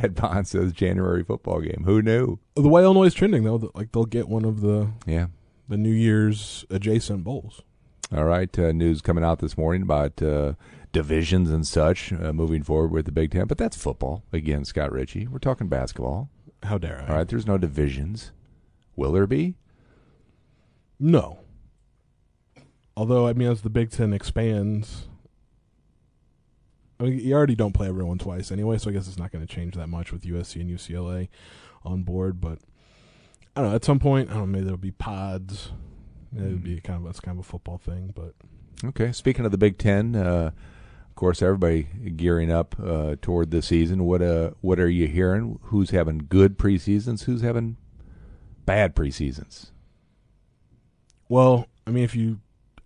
Ed 0.02 0.16
Bond 0.16 0.48
says 0.48 0.72
January 0.74 1.24
football 1.24 1.62
game. 1.62 1.84
Who 1.86 2.02
knew? 2.02 2.40
the 2.56 2.68
way 2.70 2.82
Illinois 2.84 3.06
is 3.06 3.14
trending, 3.14 3.44
though, 3.44 3.72
like 3.76 3.92
they'll 3.92 4.06
get 4.06 4.28
one 4.28 4.46
of 4.46 4.62
the 4.62 4.90
Yeah. 5.06 5.28
the 5.68 5.78
New 5.78 5.92
Year's 5.92 6.66
adjacent 6.70 7.24
bowls. 7.24 7.62
All 8.12 8.24
right, 8.26 8.58
uh, 8.58 8.72
news 8.72 9.02
coming 9.02 9.24
out 9.24 9.38
this 9.40 9.56
morning 9.56 9.84
about 9.84 10.20
uh, 10.24 10.54
divisions 10.92 11.52
and 11.52 11.68
such 11.68 12.12
uh, 12.12 12.34
moving 12.34 12.64
forward 12.64 12.92
with 12.92 13.06
the 13.06 13.12
Big 13.12 13.30
Ten, 13.32 13.46
but 13.46 13.60
that's 13.60 13.78
football 13.78 14.24
again. 14.34 14.66
Scott 14.66 14.92
Richey, 14.92 15.28
we're 15.28 15.38
talking 15.38 15.68
basketball. 15.68 16.30
How 16.64 16.78
dare 16.80 17.04
I? 17.04 17.08
All 17.12 17.16
right, 17.18 17.28
there's 17.28 17.46
no 17.46 17.58
divisions. 17.60 18.32
Will 18.96 19.12
there 19.12 19.28
be? 19.28 19.56
No. 21.00 21.40
Although 22.98 23.28
I 23.28 23.34
mean, 23.34 23.50
as 23.50 23.62
the 23.62 23.70
Big 23.70 23.92
Ten 23.92 24.14
expands, 24.14 25.08
I 27.00 27.04
mean, 27.04 27.20
you 27.20 27.34
already 27.34 27.56
don't 27.56 27.74
play 27.74 27.88
everyone 27.88 28.18
twice 28.18 28.52
anyway, 28.52 28.78
so 28.78 28.90
I 28.90 28.94
guess 28.94 29.08
it's 29.08 29.18
not 29.18 29.32
going 29.32 29.46
to 29.46 29.54
change 29.54 29.76
that 29.76 29.88
much 29.88 30.12
with 30.12 30.24
USC 30.24 30.60
and 30.60 30.70
UCLA 30.70 31.30
on 31.86 32.04
board. 32.04 32.42
But 32.42 32.60
I 33.56 33.62
don't 33.62 33.70
know. 33.70 33.76
At 33.76 33.86
some 33.86 34.00
point, 34.00 34.30
I 34.30 34.34
don't 34.34 34.42
know. 34.42 34.48
Maybe 34.48 34.66
there'll 34.66 34.78
be 34.78 34.92
pods. 34.92 35.72
It 36.36 36.42
would 36.42 36.64
be 36.64 36.80
kind 36.82 37.00
of 37.00 37.06
that's 37.06 37.20
kind 37.20 37.40
of 37.40 37.46
a 37.46 37.50
football 37.50 37.80
thing, 37.80 38.14
but 38.16 38.36
Okay. 38.84 39.12
Speaking 39.12 39.46
of 39.46 39.52
the 39.52 39.58
Big 39.58 39.78
Ten, 39.78 40.16
uh, 40.16 40.52
of 41.10 41.16
course, 41.16 41.42
everybody 41.42 41.84
gearing 42.16 42.52
up 42.52 42.76
uh, 42.82 43.16
toward 43.22 43.52
the 43.52 43.62
season. 43.62 44.06
What 44.06 44.22
uh, 44.22 44.52
what 44.62 44.80
are 44.80 44.90
you 44.90 45.08
hearing? 45.08 45.60
Who's 45.64 45.90
having 45.90 46.28
good 46.30 46.58
preseasons? 46.58 47.24
Who's 47.24 47.42
having 47.42 47.78
bad 48.66 48.96
preseasons? 48.96 49.72
Well, 51.30 51.68
I 51.88 51.92
mean, 51.92 52.04
if 52.04 52.16
you 52.16 52.40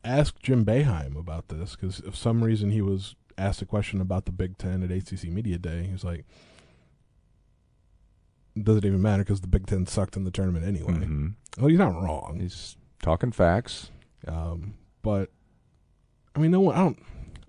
ask 0.03 0.39
Jim 0.41 0.65
Boeheim 0.65 1.17
about 1.17 1.47
this, 1.47 1.75
because 1.75 2.00
if 2.01 2.15
some 2.15 2.43
reason 2.43 2.71
he 2.71 2.81
was 2.81 3.15
asked 3.38 3.62
a 3.62 3.65
question 3.65 4.01
about 4.01 4.25
the 4.25 4.31
Big 4.31 4.57
Ten 4.57 4.83
at 4.83 4.91
ACC 4.91 5.25
Media 5.29 5.57
Day, 5.57 5.83
he 5.83 5.91
was 5.91 6.03
like, 6.03 6.25
"Doesn't 8.62 8.85
even 8.85 9.01
matter 9.01 9.23
because 9.23 9.41
the 9.41 9.47
Big 9.47 9.65
Ten 9.65 9.85
sucked 9.88 10.15
in 10.17 10.25
the 10.25 10.31
tournament 10.31 10.65
anyway." 10.65 10.93
hmm 10.93 11.27
Well, 11.57 11.67
he's 11.69 11.79
not 11.79 11.93
wrong. 12.01 12.38
He's 12.39 12.75
talking 13.01 13.31
facts. 13.31 13.89
Um, 14.27 14.75
but 15.01 15.31
I 16.35 16.39
mean, 16.39 16.51
no 16.51 16.59
one, 16.59 16.75
I 16.75 16.79
don't, 16.79 17.00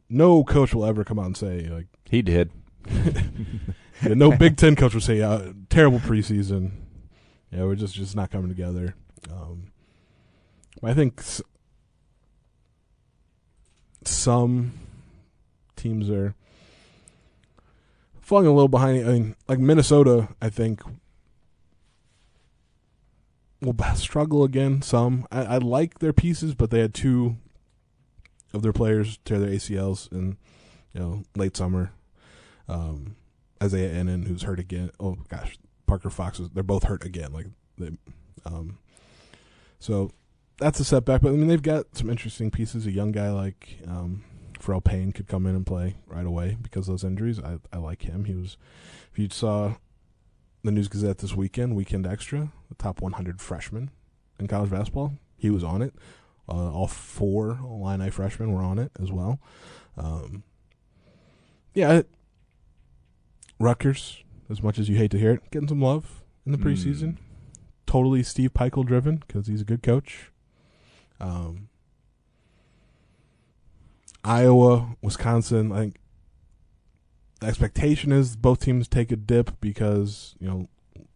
no 0.08 0.44
coach 0.44 0.74
will 0.74 0.86
ever 0.86 1.04
come 1.04 1.18
out 1.18 1.26
and 1.26 1.36
say 1.36 1.68
like, 1.68 1.86
He 2.08 2.22
did. 2.22 2.50
yeah, 2.90 4.14
no 4.14 4.36
Big 4.36 4.56
Ten 4.56 4.76
coach 4.76 4.94
will 4.94 5.00
say, 5.00 5.20
uh, 5.22 5.52
terrible 5.70 5.98
preseason. 6.00 6.72
Yeah, 7.50 7.64
we're 7.64 7.76
just 7.76 7.94
just 7.94 8.16
not 8.16 8.30
coming 8.30 8.48
together. 8.48 8.94
Um, 9.30 9.68
I 10.86 10.94
think 10.94 11.20
s- 11.20 11.42
some 14.04 14.72
teams 15.76 16.10
are 16.10 16.34
falling 18.20 18.46
a 18.46 18.52
little 18.52 18.68
behind. 18.68 19.08
I 19.08 19.12
mean, 19.12 19.36
like 19.48 19.58
Minnesota, 19.58 20.28
I 20.40 20.50
think 20.50 20.82
will 23.60 23.76
struggle 23.94 24.44
again. 24.44 24.82
Some 24.82 25.26
I, 25.30 25.44
I 25.44 25.58
like 25.58 25.98
their 25.98 26.12
pieces, 26.12 26.54
but 26.54 26.70
they 26.70 26.80
had 26.80 26.94
two 26.94 27.36
of 28.52 28.62
their 28.62 28.72
players 28.72 29.18
tear 29.24 29.38
their 29.38 29.50
ACLs 29.50 30.10
in 30.12 30.36
you 30.92 31.00
know 31.00 31.22
late 31.36 31.56
summer. 31.56 31.92
Um, 32.68 33.16
Isaiah 33.62 33.92
Ihnen, 34.00 34.26
who's 34.26 34.42
hurt 34.42 34.58
again. 34.60 34.90
Oh 35.00 35.16
gosh, 35.28 35.58
Parker 35.86 36.10
Fox. 36.10 36.40
They're 36.52 36.62
both 36.62 36.84
hurt 36.84 37.04
again. 37.04 37.32
Like 37.32 37.46
they, 37.78 37.90
um, 38.44 38.78
so 39.78 40.10
that's 40.58 40.80
a 40.80 40.84
setback. 40.84 41.22
But 41.22 41.30
I 41.30 41.32
mean, 41.32 41.48
they've 41.48 41.62
got 41.62 41.96
some 41.96 42.10
interesting 42.10 42.50
pieces. 42.50 42.86
A 42.86 42.92
young 42.92 43.12
guy 43.12 43.30
like 43.30 43.78
um, 43.86 44.24
Pharrel 44.58 44.82
Payne 44.82 45.12
could 45.12 45.28
come 45.28 45.46
in 45.46 45.54
and 45.54 45.66
play 45.66 45.96
right 46.06 46.26
away 46.26 46.56
because 46.60 46.88
of 46.88 46.94
those 46.94 47.04
injuries. 47.04 47.38
I, 47.40 47.58
I 47.72 47.78
like 47.78 48.02
him. 48.02 48.24
He 48.24 48.34
was, 48.34 48.56
if 49.12 49.18
you 49.18 49.28
saw 49.30 49.74
the 50.62 50.70
News 50.70 50.88
Gazette 50.88 51.18
this 51.18 51.34
weekend, 51.34 51.76
Weekend 51.76 52.06
Extra, 52.06 52.52
the 52.68 52.74
top 52.76 53.00
100 53.00 53.40
freshmen 53.40 53.90
in 54.38 54.46
college 54.46 54.70
basketball, 54.70 55.14
he 55.36 55.50
was 55.50 55.62
on 55.62 55.82
it. 55.82 55.94
Uh, 56.48 56.70
all 56.72 56.86
four 56.88 57.58
Illini 57.62 58.10
freshmen 58.10 58.52
were 58.52 58.62
on 58.62 58.78
it 58.78 58.92
as 59.00 59.10
well. 59.10 59.40
Um, 59.96 60.42
yeah, 61.72 61.92
it, 61.92 62.10
Rutgers, 63.58 64.22
as 64.50 64.62
much 64.62 64.78
as 64.78 64.88
you 64.88 64.96
hate 64.96 65.10
to 65.12 65.18
hear 65.18 65.32
it, 65.32 65.50
getting 65.50 65.68
some 65.68 65.80
love 65.80 66.22
in 66.44 66.52
the 66.52 66.58
preseason. 66.58 67.14
Mm. 67.14 67.16
Totally 67.86 68.22
Steve 68.22 68.52
Pikiell 68.52 68.84
driven 68.84 69.22
because 69.26 69.46
he's 69.46 69.60
a 69.60 69.64
good 69.64 69.82
coach. 69.82 70.30
Um, 71.20 71.68
Iowa, 74.24 74.96
Wisconsin, 75.02 75.70
I 75.72 75.80
think 75.80 75.96
the 77.40 77.46
expectation 77.46 78.10
is 78.12 78.36
both 78.36 78.60
teams 78.60 78.88
take 78.88 79.12
a 79.12 79.16
dip 79.16 79.60
because, 79.60 80.34
you 80.38 80.48
know, 80.48 80.68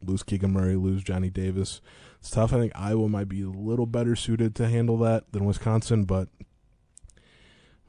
lose 0.05 0.23
Keegan 0.23 0.53
Murray, 0.53 0.77
lose 0.77 1.03
Johnny 1.03 1.31
Davis. 1.31 1.81
It's 2.21 2.31
tough. 2.31 2.53
I 2.53 2.59
think 2.59 2.73
Iowa 2.75 3.09
might 3.09 3.29
be 3.29 3.43
a 3.43 3.49
little 3.49 3.87
better 3.87 4.15
suited 4.15 4.55
to 4.57 4.69
handle 4.69 4.99
that 4.99 5.33
than 5.33 5.45
Wisconsin, 5.45 6.05
but 6.05 6.29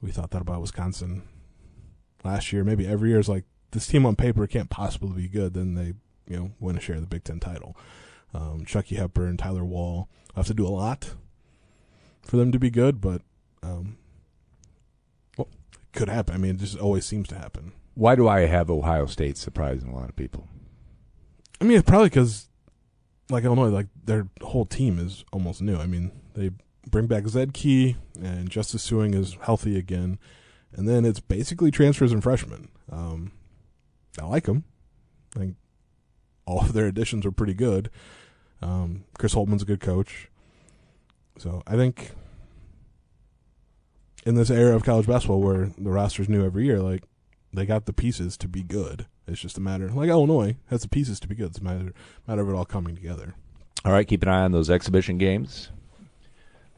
we 0.02 0.12
thought 0.12 0.32
that 0.32 0.42
about 0.42 0.62
Wisconsin 0.62 1.24
last 2.24 2.54
year. 2.54 2.64
Maybe 2.64 2.88
every 2.88 3.10
year 3.10 3.20
is 3.20 3.30
like 3.30 3.46
this 3.72 3.88
team 3.88 4.06
on 4.06 4.16
paper 4.16 4.48
can't 4.48 4.70
possibly 4.70 5.24
be 5.24 5.28
good. 5.28 5.54
Then 5.54 5.74
they, 5.74 5.94
you 6.28 6.40
know, 6.40 6.52
win 6.60 6.78
a 6.78 6.82
share 6.82 6.96
of 6.96 7.02
the 7.02 7.08
Big 7.08 7.24
Ten 7.24 7.40
title. 7.40 7.76
Um, 8.34 8.64
Chucky 8.66 8.96
and 8.96 9.40
Tyler 9.40 9.66
Wahl 9.66 10.08
have 10.36 10.48
to 10.48 10.54
do 10.54 10.68
a 10.68 10.70
lot 10.70 11.16
for 12.24 12.38
them 12.38 12.52
to 12.52 12.60
be 12.60 12.70
good, 12.70 13.02
but 13.02 13.22
um, 13.64 13.98
well, 15.38 15.48
it 15.74 15.98
could 15.98 16.10
happen. 16.10 16.36
I 16.36 16.38
mean, 16.38 16.56
it 16.56 16.60
just 16.60 16.78
always 16.78 17.06
seems 17.06 17.28
to 17.30 17.36
happen. 17.36 17.74
Why 17.96 18.16
do 18.16 18.28
I 18.28 18.42
have 18.42 18.70
Ohio 18.70 19.06
State 19.06 19.38
surprising 19.38 19.90
a 19.90 19.96
lot 19.96 20.10
of 20.10 20.16
people? 20.16 20.48
I 21.60 21.66
mean, 21.66 21.78
it's 21.78 21.90
probably 21.90 22.10
because, 22.10 22.48
like 23.30 23.44
Illinois, 23.44 23.68
like 23.68 23.88
their 24.06 24.28
whole 24.42 24.66
team 24.66 25.00
is 25.00 25.26
almost 25.34 25.62
new. 25.62 25.76
I 25.76 25.86
mean, 25.86 26.12
they 26.34 26.52
bring 26.90 27.08
back 27.08 27.28
Zed 27.28 27.54
Key 27.54 27.98
and 28.22 28.50
Justice 28.50 28.90
Sueing 28.90 29.14
is 29.14 29.38
healthy 29.42 29.78
again, 29.78 30.18
and 30.74 30.88
then 30.88 31.06
it's 31.06 31.20
basically 31.20 31.72
transfers 31.72 32.12
and 32.12 32.24
freshmen. 32.24 32.70
Um, 32.92 33.34
I 34.20 34.26
like 34.26 34.46
them. 34.46 34.64
I 35.36 35.40
think 35.40 35.56
all 36.46 36.62
of 36.62 36.74
their 36.74 36.88
additions 36.88 37.26
are 37.26 37.32
pretty 37.32 37.54
good. 37.54 37.90
Um, 38.62 39.06
Chris 39.18 39.36
Holtmann's 39.36 39.64
a 39.64 39.66
good 39.66 39.80
coach. 39.80 40.30
So 41.40 41.64
I 41.66 41.78
think 41.78 42.12
in 44.26 44.36
this 44.36 44.50
era 44.50 44.76
of 44.76 44.84
college 44.84 45.08
basketball 45.08 45.42
where 45.42 45.72
the 45.78 45.90
roster's 45.90 46.28
new 46.28 46.46
every 46.46 46.66
year, 46.66 46.80
like 46.80 47.04
they 47.54 47.66
got 47.66 47.86
the 47.86 47.94
pieces 47.94 48.36
to 48.38 48.48
be 48.48 48.62
good. 48.62 49.08
It's 49.26 49.40
just 49.40 49.58
a 49.58 49.62
matter 49.62 49.90
like 49.90 50.10
Illinois 50.10 50.58
has 50.68 50.82
the 50.82 50.90
pieces 50.90 51.20
to 51.22 51.28
be 51.28 51.36
good. 51.36 51.52
It's 51.52 51.60
a 51.60 51.64
matter 51.64 51.94
matter 52.28 52.42
of 52.42 52.50
it 52.50 52.56
all 52.56 52.66
coming 52.66 52.94
together. 52.94 53.36
All 53.86 53.94
right, 53.94 54.08
keep 54.08 54.22
an 54.24 54.28
eye 54.28 54.42
on 54.42 54.52
those 54.52 54.70
exhibition 54.70 55.18
games. 55.18 55.70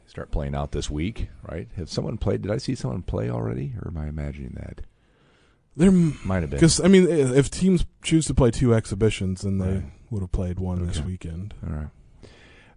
Start 0.06 0.30
playing 0.30 0.54
out 0.54 0.70
this 0.70 0.88
week, 0.88 1.28
right? 1.50 1.68
Have 1.76 1.88
someone 1.88 2.16
played? 2.16 2.42
Did 2.42 2.52
I 2.52 2.58
see 2.58 2.76
someone 2.76 3.02
play 3.02 3.30
already, 3.30 3.74
or 3.82 3.88
am 3.88 3.98
I 3.98 4.06
imagining 4.06 4.52
that? 4.56 4.82
There 5.74 5.90
might 5.90 6.42
have 6.42 6.50
been 6.50 6.58
because 6.58 6.80
I 6.80 6.86
mean, 6.86 7.08
if 7.08 7.50
teams 7.50 7.84
choose 8.04 8.26
to 8.26 8.34
play 8.34 8.52
two 8.52 8.74
exhibitions, 8.74 9.40
then 9.40 9.58
they 9.58 9.72
right. 9.72 9.84
would 10.10 10.20
have 10.20 10.30
played 10.30 10.60
one 10.60 10.82
okay. 10.82 10.86
this 10.86 11.00
weekend. 11.00 11.54
All 11.66 11.72
right. 11.72 11.88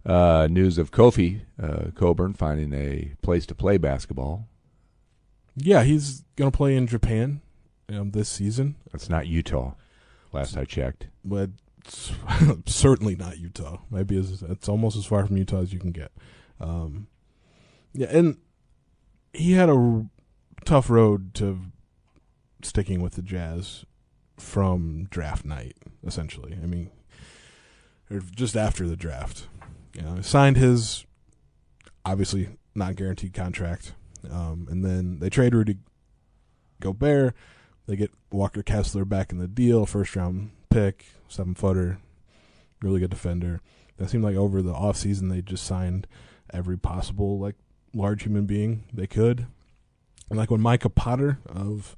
Uh, 0.06 0.46
news 0.48 0.78
of 0.78 0.92
Kofi 0.92 1.40
uh, 1.60 1.90
Cockburn 1.96 2.32
finding 2.34 2.72
a 2.72 3.14
place 3.22 3.44
to 3.46 3.56
play 3.56 3.76
basketball. 3.76 4.46
Yeah, 5.56 5.82
he's 5.82 6.22
going 6.36 6.50
to 6.50 6.56
play 6.56 6.76
in 6.76 6.86
Japan 6.86 7.40
um, 7.88 8.12
this 8.12 8.28
season. 8.28 8.76
That's 8.92 9.08
not 9.08 9.26
Utah, 9.26 9.72
last 10.32 10.56
I 10.56 10.64
checked. 10.64 11.08
But 11.24 11.50
certainly 12.66 13.16
not 13.16 13.38
Utah. 13.38 13.78
Maybe 13.90 14.16
it's, 14.16 14.42
it's 14.42 14.68
almost 14.68 14.96
as 14.96 15.06
far 15.06 15.26
from 15.26 15.38
Utah 15.38 15.62
as 15.62 15.72
you 15.72 15.80
can 15.80 15.90
get. 15.90 16.12
Um, 16.60 17.08
yeah, 17.92 18.08
and 18.10 18.36
he 19.32 19.52
had 19.52 19.70
a 19.70 20.06
tough 20.64 20.88
road 20.88 21.34
to 21.34 21.60
sticking 22.62 23.00
with 23.00 23.14
the 23.14 23.22
Jazz 23.22 23.84
from 24.36 25.08
draft 25.10 25.44
night, 25.44 25.76
essentially. 26.06 26.58
I 26.62 26.66
mean, 26.66 26.90
or 28.10 28.20
just 28.20 28.56
after 28.56 28.86
the 28.86 28.96
draft. 28.96 29.48
You 29.96 30.02
know, 30.02 30.20
signed 30.20 30.56
his 30.56 31.06
obviously 32.04 32.48
not 32.74 32.96
guaranteed 32.96 33.32
contract, 33.32 33.94
um, 34.30 34.66
and 34.70 34.84
then 34.84 35.18
they 35.20 35.30
trade 35.30 35.54
Rudy 35.54 35.78
Gobert. 36.80 37.34
They 37.86 37.96
get 37.96 38.10
Walker 38.30 38.62
Kessler 38.62 39.04
back 39.04 39.32
in 39.32 39.38
the 39.38 39.48
deal, 39.48 39.86
first 39.86 40.14
round 40.16 40.50
pick, 40.70 41.06
seven 41.28 41.54
footer, 41.54 41.98
really 42.82 43.00
good 43.00 43.10
defender. 43.10 43.60
That 43.96 44.10
seemed 44.10 44.24
like 44.24 44.36
over 44.36 44.60
the 44.60 44.74
off 44.74 44.96
season 44.96 45.28
they 45.28 45.40
just 45.40 45.64
signed 45.64 46.06
every 46.52 46.76
possible 46.76 47.38
like 47.38 47.54
large 47.94 48.24
human 48.24 48.44
being 48.44 48.84
they 48.92 49.06
could. 49.06 49.46
And 50.28 50.38
like 50.38 50.50
when 50.50 50.60
Micah 50.60 50.90
Potter 50.90 51.38
of 51.46 51.96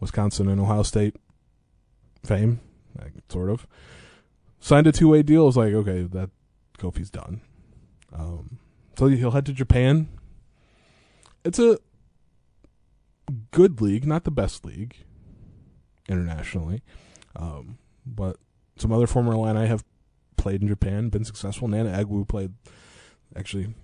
Wisconsin 0.00 0.48
and 0.48 0.60
Ohio 0.60 0.82
State 0.82 1.16
fame, 2.24 2.60
like, 3.00 3.12
sort 3.28 3.50
of, 3.50 3.66
signed 4.60 4.86
a 4.86 4.92
two 4.92 5.08
way 5.08 5.22
deal, 5.22 5.42
it 5.42 5.46
was 5.46 5.56
like, 5.56 5.72
okay, 5.72 6.02
that 6.02 6.30
Kofi's 6.78 7.10
done. 7.10 7.40
Um, 8.12 8.58
so 8.96 9.08
he'll 9.08 9.32
head 9.32 9.46
to 9.46 9.52
Japan. 9.52 10.08
It's 11.44 11.58
a 11.58 11.78
good 13.50 13.80
league, 13.80 14.06
not 14.06 14.24
the 14.24 14.30
best 14.30 14.64
league 14.64 14.96
internationally, 16.08 16.82
um, 17.36 17.78
but 18.06 18.36
some 18.76 18.92
other 18.92 19.06
former 19.06 19.32
Illini 19.32 19.66
have 19.66 19.84
played 20.36 20.62
in 20.62 20.68
Japan, 20.68 21.10
been 21.10 21.24
successful. 21.24 21.68
Nnanna 21.68 22.04
Egwu 22.04 22.26
played 22.26 22.52
actually 23.36 23.74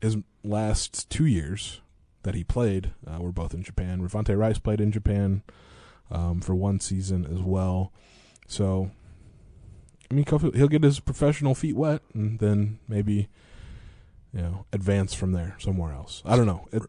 his 0.00 0.16
last 0.42 1.10
two 1.10 1.26
years 1.26 1.80
that 2.22 2.34
he 2.34 2.44
played 2.44 2.92
uh, 3.06 3.18
were 3.20 3.32
both 3.32 3.54
in 3.54 3.62
Japan. 3.62 4.00
Rayvonte 4.00 4.36
Rice 4.36 4.58
played 4.58 4.80
in 4.80 4.92
Japan 4.92 5.42
um, 6.10 6.40
for 6.40 6.54
one 6.54 6.80
season 6.80 7.26
as 7.26 7.40
well. 7.40 7.92
So 8.46 8.90
I 10.10 10.14
mean, 10.14 10.26
he'll 10.26 10.68
get 10.68 10.82
his 10.82 11.00
professional 11.00 11.54
feet 11.54 11.76
wet, 11.76 12.02
and 12.12 12.38
then 12.38 12.78
maybe 12.88 13.28
you 14.32 14.42
know 14.42 14.66
advance 14.72 15.14
from 15.14 15.32
there 15.32 15.56
somewhere 15.58 15.92
else. 15.92 16.22
I 16.24 16.36
don't 16.36 16.46
know. 16.46 16.66
It 16.72 16.82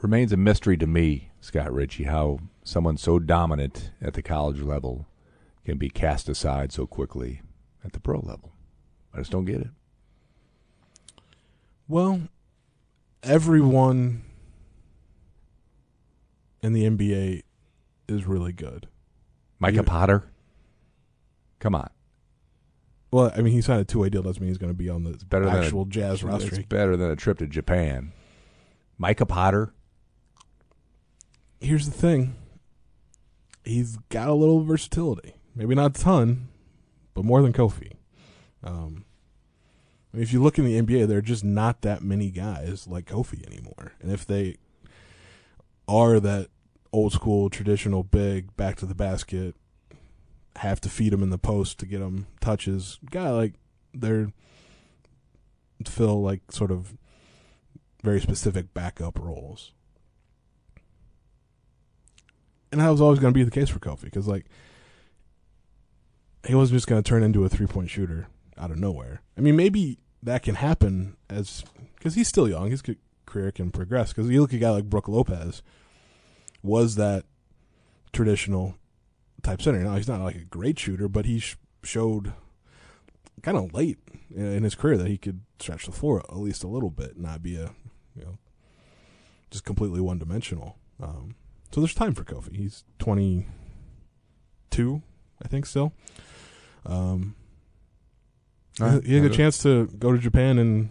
remains 0.00 0.32
a 0.32 0.36
mystery 0.36 0.76
to 0.76 0.86
me, 0.86 1.30
Scott 1.40 1.72
Richey, 1.72 2.04
how 2.04 2.38
someone 2.64 2.96
so 2.96 3.18
dominant 3.18 3.90
at 4.00 4.14
the 4.14 4.22
college 4.22 4.60
level 4.60 5.06
can 5.64 5.78
be 5.78 5.88
cast 5.88 6.28
aside 6.28 6.72
so 6.72 6.86
quickly 6.86 7.40
at 7.84 7.92
the 7.92 8.00
pro 8.00 8.18
level. 8.18 8.52
I 9.14 9.18
just 9.18 9.30
don't 9.30 9.44
get 9.44 9.60
it. 9.60 9.68
Well, 11.88 12.22
everyone 13.22 14.22
in 16.62 16.72
the 16.72 16.84
NBA 16.88 17.42
is 18.08 18.26
really 18.26 18.52
good. 18.52 18.88
Micah 19.58 19.82
Potter. 19.82 20.31
Come 21.62 21.76
on. 21.76 21.90
Well, 23.12 23.30
I 23.36 23.40
mean, 23.40 23.52
he 23.52 23.60
signed 23.60 23.80
a 23.80 23.84
two 23.84 24.00
way 24.00 24.08
deal. 24.08 24.20
Doesn't 24.20 24.42
mean 24.42 24.48
he's 24.48 24.58
going 24.58 24.72
to 24.72 24.76
be 24.76 24.90
on 24.90 25.04
the 25.04 25.12
better 25.26 25.48
actual 25.48 25.84
than 25.84 25.90
a, 25.90 25.94
Jazz 25.94 26.24
roster. 26.24 26.56
It's 26.56 26.66
better 26.66 26.96
than 26.96 27.08
a 27.08 27.14
trip 27.14 27.38
to 27.38 27.46
Japan. 27.46 28.12
Micah 28.98 29.26
Potter. 29.26 29.72
Here's 31.60 31.86
the 31.86 31.92
thing. 31.92 32.34
He's 33.62 33.96
got 34.08 34.28
a 34.28 34.34
little 34.34 34.64
versatility. 34.64 35.36
Maybe 35.54 35.76
not 35.76 35.96
a 35.96 36.02
ton, 36.02 36.48
but 37.14 37.24
more 37.24 37.42
than 37.42 37.52
Kofi. 37.52 37.92
Um, 38.64 39.04
I 40.12 40.16
mean, 40.16 40.24
if 40.24 40.32
you 40.32 40.42
look 40.42 40.58
in 40.58 40.64
the 40.64 40.82
NBA, 40.82 41.06
there 41.06 41.18
are 41.18 41.22
just 41.22 41.44
not 41.44 41.82
that 41.82 42.02
many 42.02 42.32
guys 42.32 42.88
like 42.88 43.04
Kofi 43.04 43.46
anymore. 43.46 43.92
And 44.00 44.10
if 44.10 44.26
they 44.26 44.56
are 45.86 46.18
that 46.18 46.48
old 46.92 47.12
school, 47.12 47.50
traditional, 47.50 48.02
big, 48.02 48.56
back 48.56 48.74
to 48.78 48.86
the 48.86 48.96
basket, 48.96 49.54
have 50.56 50.80
to 50.82 50.88
feed 50.88 51.12
him 51.12 51.22
in 51.22 51.30
the 51.30 51.38
post 51.38 51.78
to 51.78 51.86
get 51.86 52.00
him 52.00 52.26
touches. 52.40 52.98
Guy 53.10 53.30
like 53.30 53.54
they're 53.94 54.32
fill 55.86 56.22
like 56.22 56.52
sort 56.52 56.70
of 56.70 56.94
very 58.02 58.20
specific 58.20 58.72
backup 58.72 59.18
roles. 59.18 59.72
and 62.72 62.80
that 62.80 62.88
was 62.88 63.00
always 63.00 63.18
going 63.18 63.32
to 63.32 63.38
be 63.38 63.44
the 63.44 63.50
case 63.50 63.68
for 63.68 63.78
Kofi 63.78 64.02
because 64.04 64.26
like 64.26 64.46
he 66.46 66.54
wasn't 66.54 66.78
just 66.78 66.88
going 66.88 67.00
to 67.00 67.08
turn 67.08 67.22
into 67.22 67.44
a 67.44 67.48
three 67.48 67.66
point 67.66 67.90
shooter 67.90 68.26
out 68.58 68.70
of 68.70 68.78
nowhere. 68.78 69.20
I 69.36 69.42
mean, 69.42 69.54
maybe 69.54 69.98
that 70.22 70.42
can 70.42 70.56
happen 70.56 71.16
as 71.28 71.62
because 71.96 72.14
he's 72.14 72.28
still 72.28 72.48
young. 72.48 72.70
His 72.70 72.82
career 73.26 73.52
can 73.52 73.70
progress 73.70 74.12
because 74.12 74.28
you 74.30 74.40
look 74.40 74.50
at 74.50 74.56
a 74.56 74.60
guy 74.60 74.70
like 74.70 74.90
Brook 74.90 75.06
Lopez 75.06 75.62
was 76.62 76.96
that 76.96 77.24
traditional 78.12 78.76
type 79.42 79.62
center. 79.62 79.80
Now 79.80 79.96
he's 79.96 80.08
not 80.08 80.20
like 80.20 80.36
a 80.36 80.44
great 80.44 80.78
shooter, 80.78 81.08
but 81.08 81.26
he 81.26 81.38
sh- 81.38 81.56
showed 81.82 82.32
kind 83.42 83.56
of 83.56 83.74
late 83.74 83.98
in 84.34 84.62
his 84.62 84.74
career 84.74 84.96
that 84.96 85.08
he 85.08 85.18
could 85.18 85.40
stretch 85.58 85.86
the 85.86 85.92
floor 85.92 86.20
at 86.28 86.36
least 86.36 86.64
a 86.64 86.68
little 86.68 86.90
bit, 86.90 87.18
not 87.18 87.42
be 87.42 87.56
a 87.56 87.70
you 88.16 88.24
know 88.24 88.38
just 89.50 89.64
completely 89.64 90.00
one 90.00 90.18
dimensional. 90.18 90.76
Um, 91.00 91.34
so 91.70 91.80
there's 91.80 91.94
time 91.94 92.14
for 92.14 92.24
Kofi. 92.24 92.56
He's 92.56 92.84
22, 92.98 95.02
I 95.42 95.48
think, 95.48 95.66
still. 95.66 95.92
Um, 96.86 97.34
right, 98.78 99.04
he 99.04 99.16
had 99.16 99.24
a 99.24 99.34
chance 99.34 99.62
to 99.62 99.86
go 99.86 100.12
to 100.12 100.18
Japan 100.18 100.58
and 100.58 100.90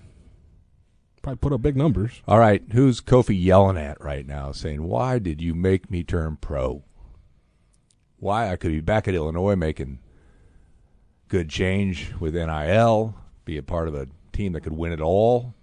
probably 1.22 1.38
put 1.38 1.54
up 1.54 1.62
big 1.62 1.76
numbers. 1.76 2.22
All 2.28 2.40
right, 2.40 2.64
who's 2.72 3.02
Kofi 3.02 3.42
yelling 3.42 3.78
at 3.78 4.02
right 4.02 4.26
now, 4.26 4.52
saying, 4.52 4.84
"Why 4.84 5.20
did 5.20 5.42
you 5.42 5.54
make 5.54 5.92
me 5.92 6.04
turn 6.04 6.38
pro? 6.40 6.84
Why 8.22 8.52
I 8.52 8.56
could 8.56 8.72
be 8.72 8.82
back 8.82 9.08
at 9.08 9.16
Illinois 9.16 9.56
making 9.56 10.00
good 11.28 11.50
change 11.50 12.14
with 12.20 12.36
NIL, 12.36 13.16
be 13.46 13.58
a 13.58 13.64
part 13.64 13.88
of 13.88 13.96
a 13.96 14.08
team 14.32 14.54
that 14.54 14.62
could 14.62 14.78
win 14.78 14.94
it 14.94 15.02
all." 15.02 15.56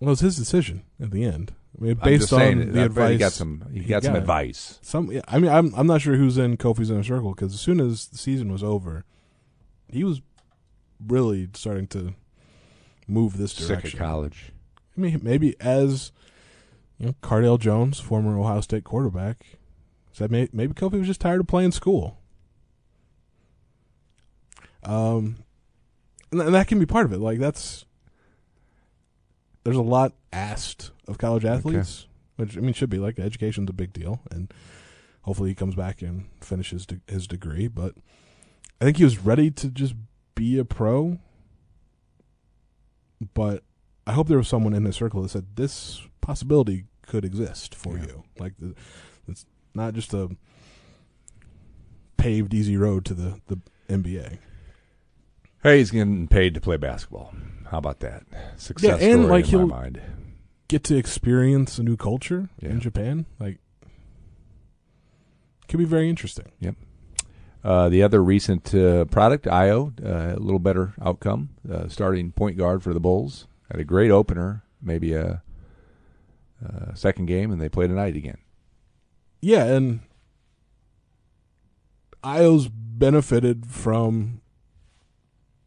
Well, 0.00 0.12
it's 0.12 0.20
his 0.20 0.36
decision 0.36 0.84
at 1.02 1.10
the 1.10 1.24
end. 1.24 1.52
I 1.76 1.84
mean, 1.84 1.94
based 1.94 2.32
on 2.32 2.38
saying, 2.38 2.72
the 2.72 2.84
advice, 2.84 3.12
he 3.12 3.18
got 3.18 3.32
some. 3.32 3.64
He, 3.72 3.80
he 3.80 3.84
got, 3.86 4.02
got, 4.02 4.04
some 4.04 4.14
advice. 4.14 4.78
Some. 4.80 5.10
Yeah, 5.10 5.22
I 5.26 5.40
mean, 5.40 5.50
I'm 5.50 5.74
I'm 5.74 5.88
not 5.88 6.00
sure 6.00 6.14
who's 6.14 6.38
in 6.38 6.56
Kofi's 6.56 6.90
inner 6.90 7.02
circle 7.02 7.34
because 7.34 7.52
as 7.52 7.60
soon 7.60 7.80
as 7.80 8.06
the 8.06 8.16
season 8.16 8.52
was 8.52 8.62
over, 8.62 9.04
he 9.88 10.04
was 10.04 10.22
really 11.04 11.48
starting 11.54 11.88
to 11.88 12.14
move 13.08 13.36
this 13.36 13.52
direction. 13.52 13.90
Sick 13.90 13.94
of 13.94 13.98
college. 13.98 14.52
I 14.96 15.00
mean, 15.00 15.20
maybe 15.22 15.56
as 15.60 16.12
you 16.98 17.06
know, 17.06 17.14
Cardale 17.22 17.58
Jones, 17.58 17.98
former 17.98 18.38
Ohio 18.38 18.60
State 18.60 18.84
quarterback, 18.84 19.57
said 20.18 20.32
maybe, 20.32 20.50
maybe 20.52 20.74
Kofi 20.74 20.98
was 20.98 21.06
just 21.06 21.20
tired 21.20 21.40
of 21.40 21.46
playing 21.46 21.70
school. 21.70 22.18
Um, 24.82 25.44
and, 26.32 26.40
and 26.40 26.54
that 26.54 26.66
can 26.66 26.80
be 26.80 26.86
part 26.86 27.06
of 27.06 27.12
it. 27.12 27.18
Like 27.18 27.38
that's 27.38 27.84
there's 29.62 29.76
a 29.76 29.82
lot 29.82 30.14
asked 30.32 30.90
of 31.06 31.18
college 31.18 31.44
athletes, 31.44 32.06
okay. 32.06 32.44
which 32.44 32.56
I 32.56 32.60
mean 32.60 32.72
should 32.72 32.90
be 32.90 32.98
like 32.98 33.18
education's 33.18 33.70
a 33.70 33.72
big 33.72 33.92
deal, 33.92 34.20
and 34.30 34.52
hopefully 35.22 35.50
he 35.50 35.54
comes 35.54 35.76
back 35.76 36.02
and 36.02 36.26
finishes 36.40 36.84
de- 36.84 37.00
his 37.06 37.28
degree. 37.28 37.68
But 37.68 37.94
I 38.80 38.86
think 38.86 38.96
he 38.96 39.04
was 39.04 39.18
ready 39.18 39.52
to 39.52 39.68
just 39.68 39.94
be 40.34 40.58
a 40.58 40.64
pro. 40.64 41.18
But 43.34 43.62
I 44.06 44.12
hope 44.12 44.26
there 44.26 44.38
was 44.38 44.48
someone 44.48 44.74
in 44.74 44.84
his 44.84 44.96
circle 44.96 45.22
that 45.22 45.28
said 45.28 45.56
this 45.56 46.02
possibility 46.20 46.86
could 47.02 47.24
exist 47.24 47.74
for 47.74 47.96
yeah. 47.96 48.06
you. 48.06 48.24
Like 48.38 48.54
it's 48.60 48.74
not 49.78 49.94
just 49.94 50.12
a 50.12 50.28
paved 52.16 52.52
easy 52.52 52.76
road 52.76 53.04
to 53.06 53.14
the 53.14 53.40
the 53.46 53.58
NBA. 53.88 54.38
Hey, 55.62 55.78
he's 55.78 55.90
getting 55.90 56.28
paid 56.28 56.54
to 56.54 56.60
play 56.60 56.76
basketball. 56.76 57.32
How 57.70 57.78
about 57.78 58.00
that? 58.00 58.24
Success 58.56 59.00
yeah, 59.00 59.08
and 59.08 59.24
story 59.24 59.30
like 59.30 59.44
in 59.44 59.50
he'll 59.50 59.66
my 59.66 59.80
mind. 59.80 60.00
get 60.68 60.84
to 60.84 60.96
experience 60.96 61.78
a 61.78 61.82
new 61.82 61.96
culture 61.96 62.48
yeah. 62.60 62.70
in 62.70 62.80
Japan. 62.80 63.26
Like, 63.38 63.58
could 65.68 65.78
be 65.78 65.84
very 65.84 66.08
interesting. 66.08 66.52
Yep. 66.60 66.76
Uh, 67.64 67.88
the 67.88 68.02
other 68.02 68.22
recent 68.22 68.74
uh, 68.74 69.04
product, 69.06 69.46
Ayo, 69.46 69.92
uh, 70.04 70.36
a 70.36 70.40
little 70.40 70.60
better 70.60 70.94
outcome. 71.02 71.50
Uh, 71.70 71.88
starting 71.88 72.30
point 72.30 72.56
guard 72.56 72.82
for 72.82 72.94
the 72.94 73.00
Bulls 73.00 73.46
had 73.70 73.80
a 73.80 73.84
great 73.84 74.10
opener, 74.10 74.62
maybe 74.80 75.12
a, 75.12 75.42
a 76.64 76.96
second 76.96 77.26
game, 77.26 77.50
and 77.50 77.60
they 77.60 77.68
play 77.68 77.86
tonight 77.86 78.16
again. 78.16 78.38
Yeah, 79.40 79.64
and 79.64 80.00
Ayo's 82.24 82.68
benefited 82.68 83.66
from 83.66 84.40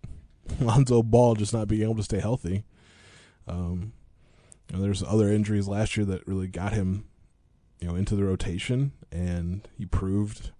Lonzo 0.60 1.02
Ball 1.02 1.36
just 1.36 1.54
not 1.54 1.68
being 1.68 1.84
able 1.84 1.96
to 1.96 2.04
stay 2.04 2.20
healthy. 2.20 2.66
Um, 3.48 3.94
you 4.70 4.78
know, 4.78 4.84
there's 4.84 5.04
other 5.04 5.30
injuries 5.30 5.68
last 5.68 5.96
year 5.96 6.06
that 6.08 6.28
really 6.28 6.48
got 6.48 6.74
him, 6.74 7.06
you 7.80 7.88
know, 7.88 7.96
into 7.96 8.16
the 8.16 8.24
rotation, 8.24 8.92
and 9.12 9.68
he 9.78 9.86
proved, 9.86 10.52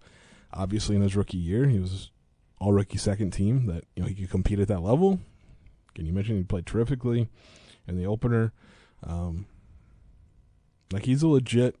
obviously, 0.52 0.96
in 0.96 1.02
his 1.02 1.16
rookie 1.16 1.36
year, 1.36 1.68
he 1.68 1.78
was 1.78 2.10
all 2.58 2.72
rookie 2.72 2.98
second 2.98 3.32
team 3.32 3.66
that 3.66 3.84
you 3.96 4.02
know 4.02 4.08
he 4.08 4.14
could 4.14 4.30
compete 4.30 4.60
at 4.60 4.68
that 4.68 4.82
level. 4.82 5.18
Can 5.94 6.06
you 6.06 6.12
mention 6.12 6.36
he 6.36 6.42
played 6.42 6.66
terrifically 6.66 7.28
in 7.86 7.96
the 7.96 8.06
opener? 8.06 8.52
Um, 9.02 9.46
like 10.92 11.04
he's 11.04 11.22
a 11.22 11.28
legit 11.28 11.76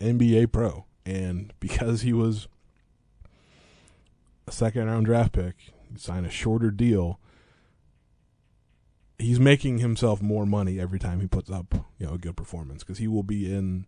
NBA 0.00 0.52
pro, 0.52 0.86
and 1.04 1.52
because 1.60 2.02
he 2.02 2.12
was 2.12 2.48
a 4.46 4.52
second 4.52 4.86
round 4.86 5.06
draft 5.06 5.32
pick, 5.32 5.56
sign 5.96 6.24
a 6.24 6.30
shorter 6.30 6.70
deal, 6.70 7.18
he's 9.18 9.40
making 9.40 9.78
himself 9.78 10.20
more 10.20 10.44
money 10.44 10.78
every 10.78 10.98
time 10.98 11.20
he 11.20 11.26
puts 11.26 11.50
up 11.50 11.74
you 11.98 12.06
know 12.06 12.14
a 12.14 12.18
good 12.18 12.36
performance 12.36 12.82
because 12.82 12.98
he 12.98 13.08
will 13.08 13.22
be 13.22 13.52
in 13.52 13.86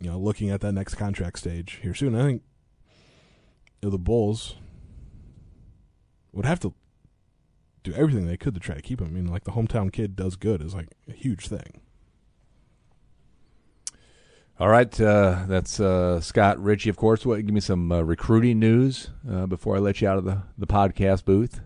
you 0.00 0.10
know 0.10 0.18
looking 0.18 0.50
at 0.50 0.60
that 0.60 0.72
next 0.72 0.94
contract 0.94 1.38
stage 1.38 1.78
here 1.82 1.94
soon. 1.94 2.14
I 2.14 2.22
think 2.22 2.42
you 3.82 3.86
know, 3.86 3.90
the 3.90 3.98
Bulls 3.98 4.56
would 6.32 6.46
have 6.46 6.60
to 6.60 6.74
do 7.82 7.92
everything 7.94 8.26
they 8.26 8.36
could 8.36 8.54
to 8.54 8.60
try 8.60 8.74
to 8.74 8.82
keep 8.82 9.00
him. 9.00 9.08
I 9.08 9.10
mean, 9.10 9.26
like 9.26 9.44
the 9.44 9.52
hometown 9.52 9.92
kid 9.92 10.16
does 10.16 10.36
good 10.36 10.62
is 10.62 10.74
like 10.74 10.88
a 11.08 11.12
huge 11.12 11.48
thing. 11.48 11.80
All 14.60 14.68
right, 14.68 15.00
uh, 15.00 15.46
that's 15.48 15.80
uh, 15.80 16.20
Scott 16.20 16.62
Richey, 16.62 16.90
of 16.90 16.96
course. 16.98 17.24
What, 17.24 17.36
give 17.46 17.54
me 17.54 17.60
some 17.60 17.90
uh, 17.90 18.02
recruiting 18.02 18.58
news 18.58 19.08
uh, 19.28 19.46
before 19.46 19.76
I 19.76 19.78
let 19.78 20.02
you 20.02 20.08
out 20.08 20.18
of 20.18 20.26
the, 20.26 20.42
the 20.58 20.66
podcast 20.66 21.24
booth, 21.24 21.62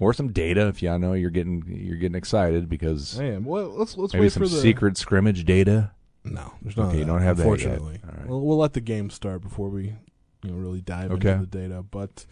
or 0.00 0.12
some 0.12 0.32
data 0.32 0.66
if 0.66 0.82
you 0.82 0.98
know 0.98 1.12
you're 1.12 1.30
getting 1.30 1.62
you're 1.68 1.96
getting 1.96 2.16
excited 2.16 2.68
because 2.68 3.20
I 3.20 3.26
am. 3.26 3.44
Well, 3.44 3.68
let's 3.68 3.96
let's 3.96 4.12
maybe 4.12 4.24
wait 4.24 4.32
some 4.32 4.42
for 4.42 4.48
the 4.48 4.56
secret 4.56 4.98
scrimmage 4.98 5.44
data. 5.44 5.92
No, 6.24 6.54
there's 6.62 6.76
not. 6.76 6.88
Okay, 6.88 6.98
you 6.98 7.04
don't 7.04 7.22
have 7.22 7.38
unfortunately. 7.38 7.98
that 7.98 8.06
yet. 8.06 8.12
All 8.12 8.18
right. 8.18 8.28
We'll, 8.28 8.40
we'll 8.40 8.58
let 8.58 8.72
the 8.72 8.80
game 8.80 9.08
start 9.08 9.40
before 9.40 9.68
we 9.68 9.94
you 10.42 10.50
know 10.50 10.56
really 10.56 10.80
dive 10.80 11.12
okay. 11.12 11.30
into 11.30 11.46
the 11.46 11.58
data. 11.58 11.84
But 11.88 12.26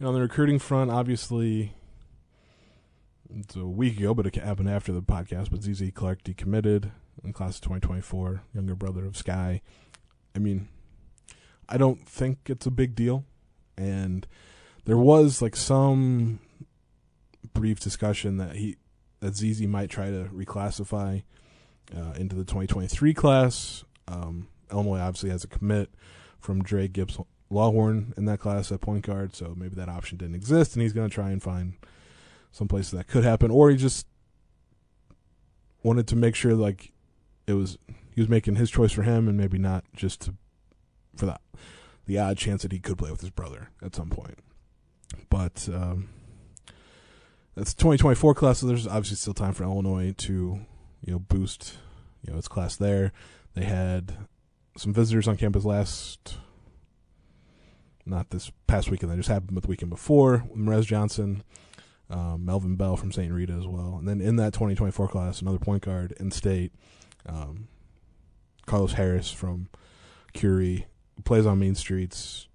you 0.00 0.04
know, 0.04 0.08
on 0.08 0.14
the 0.14 0.20
recruiting 0.20 0.58
front, 0.58 0.90
obviously. 0.90 1.74
It's 3.38 3.56
a 3.56 3.66
week 3.66 3.98
ago, 3.98 4.14
but 4.14 4.26
it 4.26 4.36
happened 4.36 4.70
after 4.70 4.92
the 4.92 5.02
podcast. 5.02 5.50
But 5.50 5.62
ZZ 5.62 5.90
Clark 5.92 6.22
decommitted 6.22 6.92
in 7.24 7.32
class 7.32 7.56
of 7.56 7.62
2024, 7.62 8.42
younger 8.54 8.74
brother 8.74 9.04
of 9.04 9.14
Skyy. 9.14 9.60
I 10.34 10.38
mean, 10.38 10.68
I 11.68 11.76
don't 11.76 12.06
think 12.08 12.38
it's 12.46 12.66
a 12.66 12.70
big 12.70 12.94
deal. 12.94 13.24
And 13.76 14.26
there 14.84 14.96
was 14.96 15.42
like 15.42 15.56
some 15.56 16.40
brief 17.52 17.80
discussion 17.80 18.36
that 18.38 18.56
he 18.56 18.76
that 19.20 19.34
ZZ 19.34 19.62
might 19.62 19.90
try 19.90 20.10
to 20.10 20.28
reclassify 20.32 21.22
uh, 21.94 22.12
into 22.16 22.36
the 22.36 22.44
2023 22.44 23.14
class. 23.14 23.84
Um, 24.06 24.48
Illinois 24.70 24.98
obviously 24.98 25.30
has 25.30 25.44
a 25.44 25.48
commit 25.48 25.90
from 26.38 26.62
Dra 26.62 26.86
Gibbs 26.86 27.18
Lawhorn 27.50 28.16
in 28.16 28.24
that 28.26 28.40
class 28.40 28.70
at 28.70 28.80
point 28.80 29.06
guard, 29.06 29.34
so 29.34 29.54
maybe 29.56 29.74
that 29.76 29.88
option 29.88 30.18
didn't 30.18 30.34
exist, 30.34 30.74
and 30.74 30.82
he's 30.82 30.92
going 30.92 31.08
to 31.08 31.14
try 31.14 31.30
and 31.30 31.42
find 31.42 31.74
some 32.52 32.68
places 32.68 32.92
that 32.92 33.06
could 33.06 33.24
happen, 33.24 33.50
or 33.50 33.70
he 33.70 33.76
just 33.76 34.06
wanted 35.82 36.06
to 36.08 36.16
make 36.16 36.34
sure 36.34 36.54
like 36.54 36.92
it 37.46 37.54
was 37.54 37.78
he 38.14 38.20
was 38.20 38.28
making 38.28 38.56
his 38.56 38.70
choice 38.70 38.92
for 38.92 39.02
him, 39.02 39.28
and 39.28 39.36
maybe 39.36 39.58
not 39.58 39.84
just 39.94 40.22
to, 40.22 40.34
for 41.16 41.26
that 41.26 41.40
the 42.06 42.18
odd 42.18 42.38
chance 42.38 42.62
that 42.62 42.72
he 42.72 42.78
could 42.78 42.98
play 42.98 43.10
with 43.10 43.20
his 43.20 43.30
brother 43.30 43.70
at 43.82 43.94
some 43.94 44.08
point. 44.08 44.38
But 45.28 45.68
um, 45.72 46.08
that's 47.54 47.74
2024 47.74 48.34
class, 48.34 48.58
so 48.58 48.66
there's 48.66 48.86
obviously 48.86 49.16
still 49.16 49.34
time 49.34 49.52
for 49.52 49.64
Illinois 49.64 50.14
to 50.18 50.60
you 51.04 51.12
know 51.12 51.18
boost 51.18 51.74
you 52.22 52.32
know 52.32 52.38
its 52.38 52.48
class 52.48 52.76
there. 52.76 53.12
They 53.54 53.64
had 53.64 54.16
some 54.76 54.92
visitors 54.92 55.26
on 55.26 55.36
campus 55.36 55.64
last, 55.64 56.36
not 58.04 58.30
this 58.30 58.50
past 58.66 58.90
weekend. 58.90 59.10
That 59.10 59.16
just 59.16 59.28
happened, 59.28 59.54
but 59.54 59.62
the 59.62 59.68
weekend 59.68 59.90
before. 59.90 60.44
Morez 60.54 60.84
Johnson, 60.84 61.42
um, 62.10 62.44
Melvin 62.44 62.76
Bell 62.76 62.96
from 62.96 63.12
St. 63.12 63.32
Rita 63.32 63.54
as 63.54 63.66
well, 63.66 63.96
and 63.98 64.08
then 64.08 64.20
in 64.20 64.36
that 64.36 64.52
2024 64.52 65.08
class, 65.08 65.40
another 65.40 65.58
point 65.58 65.82
guard 65.82 66.12
in 66.20 66.30
state 66.30 66.72
um, 67.28 67.68
Carlos 68.66 68.92
Harris 68.92 69.30
from 69.30 69.68
Curie 70.32 70.86
plays 71.24 71.46
on 71.46 71.60
Meanstreets. 71.60 72.46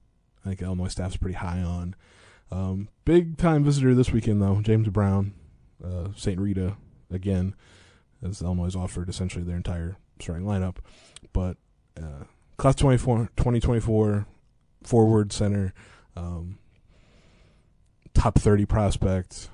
I 0.43 0.49
think 0.49 0.61
Illinois 0.61 0.87
staff's 0.87 1.17
pretty 1.17 1.35
high 1.35 1.61
on. 1.61 1.95
Um, 2.51 2.89
big 3.05 3.37
time 3.37 3.63
visitor 3.63 3.95
this 3.95 4.11
weekend 4.11 4.41
though, 4.41 4.61
James 4.61 4.89
Brown, 4.89 5.33
uh, 5.83 6.09
St. 6.15 6.39
Rita 6.39 6.75
again, 7.09 7.55
as 8.23 8.41
Illinois 8.41 8.75
offered 8.75 9.09
essentially 9.09 9.43
their 9.43 9.55
entire 9.55 9.97
starting 10.19 10.45
lineup. 10.45 10.77
But 11.33 11.57
uh, 11.97 12.25
class 12.57 12.75
24, 12.75 13.29
2024 13.37 14.25
forward 14.83 15.31
center, 15.31 15.73
um, 16.15 16.57
top 18.13 18.37
30 18.37 18.65
prospect. 18.65 19.49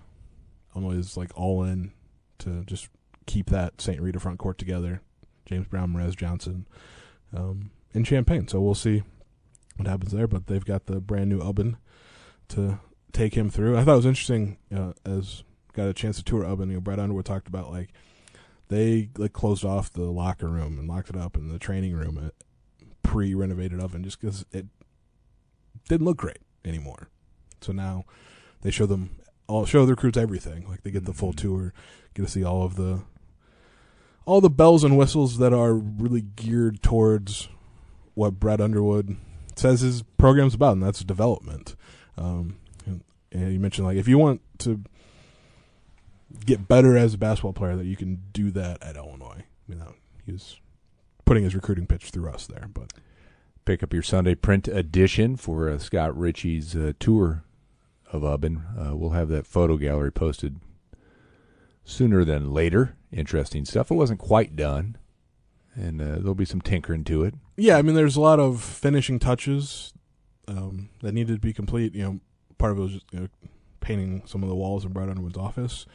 Illinois 0.76 0.98
is 0.98 1.18
like 1.18 1.32
all 1.36 1.64
in 1.64 1.92
to 2.40 2.64
just 2.66 2.90
keep 3.26 3.50
that 3.50 3.80
St. 3.82 4.02
Rita 4.02 4.20
front 4.20 4.40
court 4.40 4.58
together. 4.58 5.02
James 5.48 5.68
Brown, 5.68 5.94
Morez 5.94 6.16
Johnson, 6.16 6.68
um, 7.36 7.72
in 7.94 8.04
Champaign. 8.04 8.48
So 8.48 8.62
we'll 8.62 8.76
see 8.76 9.04
what 9.78 9.88
happens 9.88 10.12
there. 10.12 10.28
But 10.28 10.48
they've 10.48 10.64
got 10.64 10.86
the 10.86 11.00
brand 11.00 11.30
new 11.30 11.40
Ubben 11.40 11.78
to 12.50 12.80
take 13.12 13.36
him 13.36 13.50
through. 13.50 13.78
I 13.78 13.84
thought 13.84 13.94
it 13.94 13.98
was 13.98 14.06
interesting 14.06 14.58
uh, 14.76 14.94
as 15.06 15.44
got 15.74 15.88
a 15.88 15.94
chance 15.94 16.18
to 16.18 16.24
tour 16.24 16.44
Ubben. 16.44 16.68
You 16.68 16.76
know, 16.76 16.82
Brad 16.82 17.00
Underwood 17.00 17.26
talked 17.26 17.48
about 17.48 17.72
like 17.72 17.90
they 18.68 19.10
like 19.18 19.34
closed 19.34 19.64
off 19.64 19.92
the 19.92 20.04
locker 20.04 20.48
room 20.48 20.78
and 20.78 20.88
locked 20.88 21.10
it 21.10 21.16
up 21.16 21.38
in 21.38 21.50
the 21.50 21.60
training 21.60 21.94
room 21.94 22.18
at 22.18 22.34
pre-renovated 23.04 23.80
Ubben 23.80 24.04
just 24.04 24.20
because 24.20 24.46
it 24.52 24.66
didn't 25.88 26.06
look 26.06 26.18
great 26.18 26.40
anymore. 26.66 27.10
So 27.62 27.72
now 27.72 28.06
they 28.62 28.72
show 28.72 28.86
them 28.86 29.18
all 29.48 29.66
show 29.66 29.86
the 29.86 29.94
recruits 29.94 30.18
everything. 30.18 30.68
Like 30.68 30.84
they 30.84 30.92
get 30.92 31.06
the 31.06 31.14
full 31.14 31.34
tour, 31.34 31.74
get 32.14 32.26
to 32.26 32.32
see 32.32 32.44
all 32.44 32.64
of 32.64 32.76
the 32.76 33.02
all 34.28 34.42
the 34.42 34.50
bells 34.50 34.84
and 34.84 34.98
whistles 34.98 35.38
that 35.40 35.54
are 35.54 35.74
really 35.74 36.22
geared 36.22 36.84
towards 36.84 37.50
what 38.14 38.40
Brad 38.40 38.62
Underwood 38.62 39.18
says 39.56 39.82
his 39.82 40.04
program's 40.04 40.54
about, 40.54 40.74
and 40.74 40.84
that's 40.84 41.04
development. 41.04 41.76
Um, 42.18 42.58
and, 42.86 43.04
and 43.32 43.52
you 43.52 43.60
mentioned 43.60 43.88
like 43.88 43.98
if 43.98 44.08
you 44.08 44.18
want 44.20 44.42
to 44.60 44.84
get 46.46 46.68
better 46.68 46.96
as 46.96 47.16
a 47.16 47.18
basketball 47.18 47.54
player, 47.54 47.76
that 47.76 47.86
you 47.86 47.96
can 47.96 48.22
do 48.32 48.52
that 48.52 48.84
at 48.84 48.96
Illinois. 48.96 49.46
You 49.68 49.76
know, 49.76 49.96
he's 50.26 50.58
putting 51.26 51.44
his 51.44 51.56
recruiting 51.56 51.88
pitch 51.88 52.12
through 52.12 52.30
us 52.30 52.46
there, 52.46 52.70
but 52.72 52.94
Pick 53.68 53.84
up 53.84 53.92
your 53.92 54.02
Sunday 54.02 54.34
print 54.34 54.70
edition 54.70 55.36
for 55.36 55.68
uh, 55.68 55.78
Scott 55.78 56.18
Richey's 56.18 56.74
uh, 56.74 56.94
tour 57.02 57.44
of 58.14 58.22
Ubben. 58.22 58.62
Uh, 58.80 58.96
we'll 58.96 59.10
have 59.10 59.28
that 59.28 59.46
photo 59.46 59.76
gallery 59.76 60.10
posted 60.10 60.62
sooner 61.84 62.24
than 62.24 62.54
later. 62.54 62.96
Interesting 63.12 63.66
stuff. 63.66 63.90
It 63.90 63.96
wasn't 63.96 64.20
quite 64.20 64.56
done, 64.56 64.98
and 65.76 66.02
uh, 66.02 66.16
there'll 66.20 66.36
be 66.36 66.46
some 66.46 66.62
tinkering 66.62 67.04
to 67.06 67.24
it. 67.24 67.34
yeah, 67.56 67.78
I 67.78 67.82
mean, 67.82 67.96
there's 67.96 68.16
a 68.16 68.22
lot 68.22 68.40
of 68.40 68.62
finishing 68.62 69.20
touches 69.20 69.94
um, 70.48 70.90
that 71.02 71.14
needed 71.14 71.34
to 71.36 71.40
be 71.40 71.54
complete. 71.54 71.96
You 71.96 72.04
know, 72.04 72.20
part 72.58 72.74
of 72.74 72.80
it 72.80 72.82
was 72.82 72.92
just, 72.94 73.06
you 73.12 73.20
know, 73.22 73.28
painting 73.80 74.24
some 74.26 74.44
of 74.44 74.50
the 74.50 74.56
walls 74.56 74.84
in 74.84 74.92
Brad 74.92 75.10
Underwood's 75.10 75.38
office. 75.38 75.86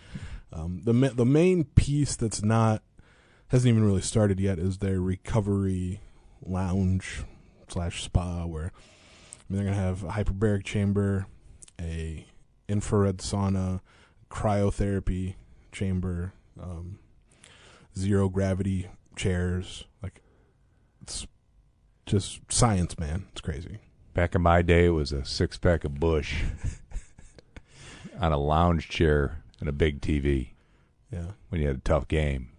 Um, 0.53 0.83
the 0.85 0.93
ma- 0.93 1.11
the 1.15 1.27
main 1.27 1.65
piece 1.65 2.17
that's 2.17 2.43
not 2.43 2.83
hasn't 3.49 3.69
even 3.69 3.85
really 3.85 4.01
started 4.01 4.41
yet 4.41 4.59
is 4.59 4.79
their 4.79 5.01
recovery 5.01 6.01
lounge 6.43 7.25
slash 7.69 8.03
spa, 8.03 8.47
where 8.47 8.67
I 8.67 9.53
mean, 9.53 9.57
they're 9.59 9.65
gonna 9.65 9.77
have 9.77 10.05
a 10.05 10.09
hyperbaric 10.09 10.65
chamber, 10.65 11.27
a 11.81 12.27
infrared 12.69 13.19
sauna, 13.19 13.81
cryotherapy 14.31 15.35
chamber, 15.73 16.33
um, 16.61 16.99
zero 17.97 18.29
gravity 18.29 18.89
chairs. 19.17 19.85
Like 20.03 20.21
it's 21.03 21.27
just 22.07 22.41
science, 22.51 22.99
man. 22.99 23.27
It's 23.33 23.41
crazy. 23.41 23.79
Back 24.15 24.35
in 24.35 24.43
my 24.43 24.63
day, 24.63 24.87
it 24.87 24.91
was 24.91 25.13
a 25.13 25.25
six 25.25 25.57
pack 25.59 25.85
of 25.85 25.99
Busch 25.99 26.43
on 28.21 28.33
a 28.33 28.39
lounge 28.39 28.89
chair 28.89 29.43
and 29.61 29.69
a 29.69 29.73
big 29.73 30.01
TV 30.01 30.51
Yeah. 31.11 31.29
when 31.49 31.61
you 31.61 31.67
had 31.69 31.77
a 31.77 31.81
tough 31.81 32.09
game. 32.09 32.51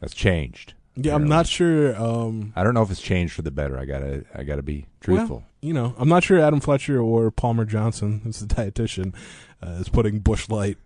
That's 0.00 0.14
changed. 0.14 0.74
Yeah, 0.96 1.14
I'm 1.14 1.26
not 1.28 1.46
sure. 1.46 1.96
Um, 1.96 2.52
I 2.56 2.64
don't 2.64 2.74
know 2.74 2.82
if 2.82 2.90
it's 2.90 3.00
changed 3.00 3.32
for 3.34 3.42
the 3.42 3.50
better. 3.50 3.78
I 3.78 3.84
gotta, 3.86 4.24
I 4.34 4.42
gotta 4.42 4.62
be 4.62 4.86
truthful. 5.00 5.36
Well, 5.38 5.46
you 5.62 5.72
know, 5.72 5.94
I'm 5.96 6.08
not 6.08 6.22
sure 6.24 6.38
Adam 6.38 6.60
Fletcher 6.60 7.00
or 7.00 7.30
Palmer 7.30 7.64
Johnson, 7.64 8.20
who's 8.24 8.40
the 8.40 8.46
dietitian, 8.54 9.14
uh, 9.62 9.70
is 9.80 9.88
putting 9.88 10.18
Busch 10.18 10.48
Light. 10.50 10.76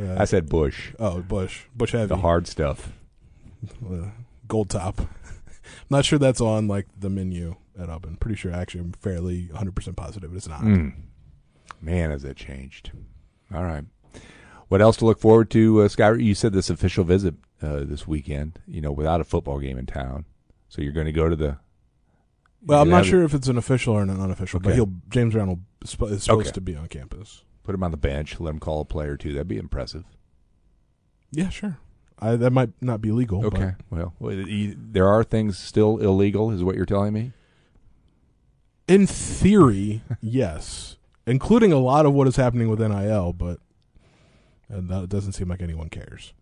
Uh, 0.00 0.16
I 0.18 0.24
said 0.24 0.48
Busch, 0.48 0.92
oh, 0.98 1.20
Busch, 1.20 1.62
Busch 1.74 1.92
Heavy, 1.92 2.06
the 2.08 2.16
hard 2.16 2.46
stuff. 2.48 2.92
uh, 3.84 4.08
gold 4.48 4.70
top. 4.70 5.00
I'm 5.00 5.06
not 5.88 6.04
sure 6.04 6.18
that's 6.18 6.40
on 6.40 6.66
like 6.68 6.86
the 6.98 7.08
menu 7.08 7.56
at 7.78 7.88
Ubben. 7.88 8.18
Pretty 8.18 8.36
sure, 8.36 8.52
actually, 8.52 8.80
I'm 8.80 8.92
fairly 8.92 9.46
100 9.48 9.74
percent 9.74 9.96
positive 9.96 10.34
it's 10.34 10.48
not. 10.48 10.62
Mm. 10.62 10.94
Man, 11.80 12.10
has 12.10 12.24
it 12.24 12.36
changed? 12.36 12.90
All 13.54 13.62
right. 13.64 13.84
What 14.68 14.80
else 14.80 14.96
to 14.96 15.04
look 15.04 15.20
forward 15.20 15.50
to, 15.50 15.82
uh, 15.82 15.88
Sky? 15.88 16.14
You 16.14 16.34
said 16.34 16.52
this 16.52 16.70
official 16.70 17.04
visit 17.04 17.34
uh, 17.62 17.80
this 17.84 18.08
weekend. 18.08 18.58
You 18.66 18.80
know, 18.80 18.90
without 18.90 19.20
a 19.20 19.24
football 19.24 19.58
game 19.60 19.78
in 19.78 19.86
town, 19.86 20.24
so 20.68 20.82
you're 20.82 20.92
going 20.92 21.06
to 21.06 21.12
go 21.12 21.28
to 21.28 21.36
the. 21.36 21.58
Well, 22.66 22.80
I'm 22.80 22.88
not 22.88 23.04
sure 23.04 23.22
if 23.22 23.34
it's 23.34 23.46
an 23.48 23.58
official 23.58 23.94
or 23.94 24.02
an 24.02 24.10
unofficial, 24.10 24.58
but 24.58 24.74
he'll 24.74 24.90
James 25.10 25.34
Brown 25.34 25.48
will, 25.48 25.60
is 25.82 25.90
supposed 25.90 26.28
Okay. 26.30 26.50
to 26.50 26.60
be 26.62 26.74
on 26.74 26.88
campus. 26.88 27.44
Put 27.64 27.74
him 27.74 27.82
on 27.82 27.90
the 27.90 27.96
bench. 27.96 28.38
Let 28.38 28.50
him 28.50 28.60
call 28.60 28.80
a 28.80 28.84
play 28.84 29.06
or 29.06 29.16
two. 29.16 29.32
That'd 29.32 29.48
be 29.48 29.56
impressive. 29.56 30.04
Yeah, 31.32 31.48
sure. 31.48 31.78
I, 32.18 32.36
that 32.36 32.50
might 32.50 32.70
not 32.80 33.00
be 33.00 33.10
legal. 33.10 33.44
Okay. 33.46 33.72
Well, 33.90 34.12
there 34.20 35.08
are 35.08 35.24
things 35.24 35.58
still 35.58 35.98
illegal, 35.98 36.50
is 36.50 36.62
what 36.62 36.76
you're 36.76 36.86
telling 36.86 37.12
me. 37.12 37.32
In 38.86 39.06
theory, 39.06 40.02
yes, 40.20 40.96
including 41.26 41.72
a 41.72 41.78
lot 41.78 42.06
of 42.06 42.12
what 42.12 42.28
is 42.28 42.36
happening 42.36 42.68
with 42.68 42.80
NIL, 42.80 43.32
but 43.32 43.58
uh, 44.72 44.80
that 44.80 45.08
doesn't 45.08 45.32
seem 45.32 45.48
like 45.48 45.62
anyone 45.62 45.88
cares. 45.88 46.34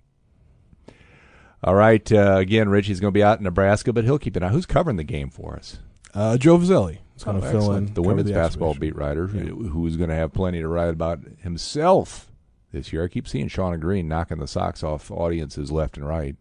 All 1.64 1.76
right. 1.76 2.10
Uh, 2.10 2.36
again, 2.38 2.68
Richey's 2.68 2.98
going 2.98 3.12
to 3.12 3.16
be 3.16 3.22
out 3.22 3.38
in 3.38 3.44
Nebraska, 3.44 3.92
but 3.92 4.04
he'll 4.04 4.18
keep 4.18 4.34
an 4.36 4.42
eye. 4.42 4.48
Who's 4.48 4.66
covering 4.66 4.96
the 4.96 5.04
game 5.04 5.30
for 5.30 5.54
us? 5.54 5.78
Uh, 6.12 6.36
Joe 6.36 6.58
Vazzelli 6.58 6.98
is 7.22 7.24
going 7.24 7.36
Oh, 7.38 7.40
to 7.40 7.46
fill 7.50 7.56
excellent. 7.60 7.88
in 7.88 7.94
the 7.94 8.00
cover 8.02 8.08
women's 8.08 8.30
basketball 8.32 8.74
beat 8.74 8.96
writer, 8.96 9.30
Yeah. 9.32 9.42
who's 9.44 9.96
going 9.96 10.10
to 10.10 10.16
have 10.16 10.32
plenty 10.32 10.60
to 10.60 10.68
write 10.68 10.90
about 10.90 11.20
himself 11.40 12.30
this 12.72 12.92
year. 12.92 13.04
I 13.04 13.08
keep 13.08 13.28
seeing 13.28 13.48
Shauna 13.48 13.78
Green 13.80 14.08
knocking 14.08 14.38
the 14.38 14.46
socks 14.48 14.82
off 14.82 15.10
audiences 15.10 15.70
left 15.70 15.96
and 15.96 16.06
right. 16.06 16.36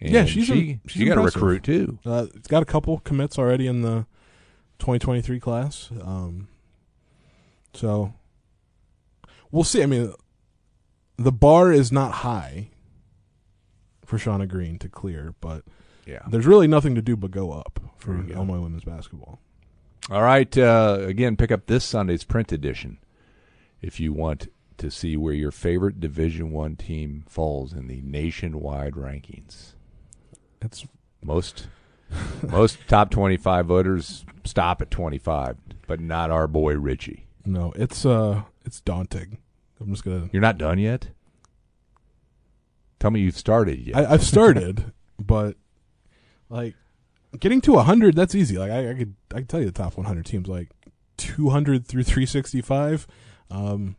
And 0.00 0.10
Yeah, 0.10 0.24
she's 0.24 0.46
she, 0.46 0.70
im- 0.72 0.80
she's 0.86 1.02
she 1.02 1.04
got 1.06 1.18
a 1.18 1.22
recruit 1.22 1.62
too. 1.62 1.98
Uh, 2.04 2.26
it's 2.34 2.48
got 2.48 2.62
a 2.62 2.66
couple 2.66 2.98
commits 3.00 3.38
already 3.38 3.66
in 3.66 3.82
the 3.82 4.06
2023 4.78 5.38
class. 5.38 5.90
Um, 6.02 6.48
so 7.74 8.12
we'll 9.50 9.64
see. 9.64 9.82
I 9.82 9.86
mean, 9.86 10.12
the 11.16 11.32
bar 11.32 11.72
is 11.72 11.92
not 11.92 12.12
high 12.12 12.70
for 14.04 14.18
Shauna 14.18 14.48
Green 14.48 14.78
to 14.80 14.88
clear, 14.88 15.34
but 15.40 15.64
Yeah. 16.04 16.22
there's 16.28 16.46
really 16.46 16.66
nothing 16.66 16.94
to 16.96 17.02
do 17.02 17.16
but 17.16 17.30
go 17.30 17.52
up 17.52 17.78
for 17.96 18.12
There. 18.14 18.36
Illinois 18.36 18.60
women's 18.60 18.84
basketball. 18.84 19.38
All 20.10 20.22
right. 20.22 20.56
Uh, 20.56 20.98
again, 21.00 21.36
pick 21.36 21.50
up 21.52 21.66
this 21.66 21.84
Sunday's 21.84 22.24
print 22.24 22.52
edition 22.52 22.98
if 23.80 24.00
you 24.00 24.12
want 24.12 24.48
to 24.78 24.90
see 24.90 25.16
where 25.16 25.34
your 25.34 25.50
favorite 25.52 26.00
Division 26.00 26.50
One 26.50 26.76
team 26.76 27.24
falls 27.28 27.72
in 27.72 27.86
the 27.88 28.00
nationwide 28.02 28.94
rankings. 28.94 29.74
That's 30.60 30.86
Most 31.22 31.68
most 32.50 32.78
top 32.88 33.10
twenty 33.10 33.36
five 33.36 33.66
voters 33.66 34.24
stop 34.44 34.82
at 34.82 34.90
twenty 34.90 35.18
five, 35.18 35.56
but 35.86 36.00
not 36.00 36.30
our 36.30 36.46
boy 36.46 36.74
Richey. 36.74 37.26
no, 37.46 37.72
it's 37.76 38.04
uh, 38.04 38.42
it's 38.64 38.80
daunting. 38.80 39.38
I'm 39.80 39.90
just 39.90 40.04
gonna. 40.04 40.28
You're 40.32 40.42
not 40.42 40.58
done 40.58 40.78
yet. 40.78 41.08
Tell 42.98 43.10
me 43.10 43.20
you've 43.20 43.36
started 43.36 43.78
yet. 43.78 43.96
I, 43.96 44.12
I've 44.14 44.22
started, 44.24 44.92
but 45.18 45.56
like 46.48 46.74
getting 47.38 47.60
to 47.62 47.72
100, 47.72 48.14
that's 48.14 48.34
easy. 48.34 48.58
Like 48.58 48.70
I, 48.70 48.90
I 48.90 48.94
could, 48.94 49.14
I 49.32 49.38
could 49.38 49.48
tell 49.48 49.60
you 49.60 49.66
the 49.66 49.72
top 49.72 49.96
100 49.96 50.24
teams. 50.26 50.48
Like 50.48 50.70
200 51.16 51.86
through 51.86 52.04
365. 52.04 53.06
Um, 53.50 53.96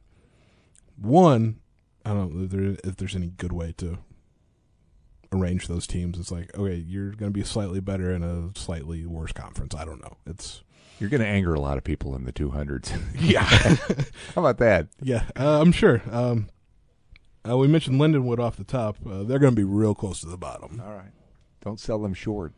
one, 0.97 1.59
I 2.05 2.09
don't 2.09 2.33
know 2.35 2.43
if, 2.45 2.51
there, 2.51 2.89
if 2.89 2.97
there's 2.97 3.15
any 3.15 3.27
good 3.27 3.51
way 3.51 3.73
to 3.77 3.99
arrange 5.31 5.67
those 5.67 5.87
teams. 5.87 6.19
It's 6.19 6.31
like 6.31 6.55
okay, 6.57 6.75
you're 6.75 7.11
going 7.11 7.31
to 7.31 7.37
be 7.37 7.43
slightly 7.43 7.79
better 7.79 8.13
in 8.13 8.23
a 8.23 8.57
slightly 8.57 9.05
worse 9.05 9.31
conference. 9.31 9.73
I 9.75 9.85
don't 9.85 10.01
know. 10.01 10.17
It's 10.27 10.63
You're 10.99 11.09
going 11.09 11.21
to 11.21 11.27
anger 11.27 11.53
a 11.53 11.59
lot 11.59 11.77
of 11.77 11.83
people 11.83 12.15
in 12.15 12.25
the 12.25 12.31
two 12.31 12.51
hundreds. 12.51 12.91
yeah, 13.19 13.43
How 13.43 13.77
about 14.37 14.57
that? 14.59 14.87
yeah. 15.01 15.23
Uh, 15.35 15.61
I'm 15.61 15.71
sure. 15.71 16.01
Um, 16.11 16.49
uh, 17.47 17.57
we 17.57 17.67
mentioned 17.67 17.99
Lindenwood 17.99 18.39
off 18.39 18.55
the 18.55 18.63
top. 18.63 18.97
Uh, 19.05 19.23
they're 19.23 19.39
going 19.39 19.51
to 19.53 19.59
be 19.59 19.65
real 19.65 19.93
close 19.95 20.21
to 20.21 20.27
the 20.27 20.37
bottom. 20.37 20.81
All 20.83 20.93
right. 20.93 21.11
Don't 21.61 21.79
sell 21.79 21.99
them 21.99 22.13
short. 22.13 22.53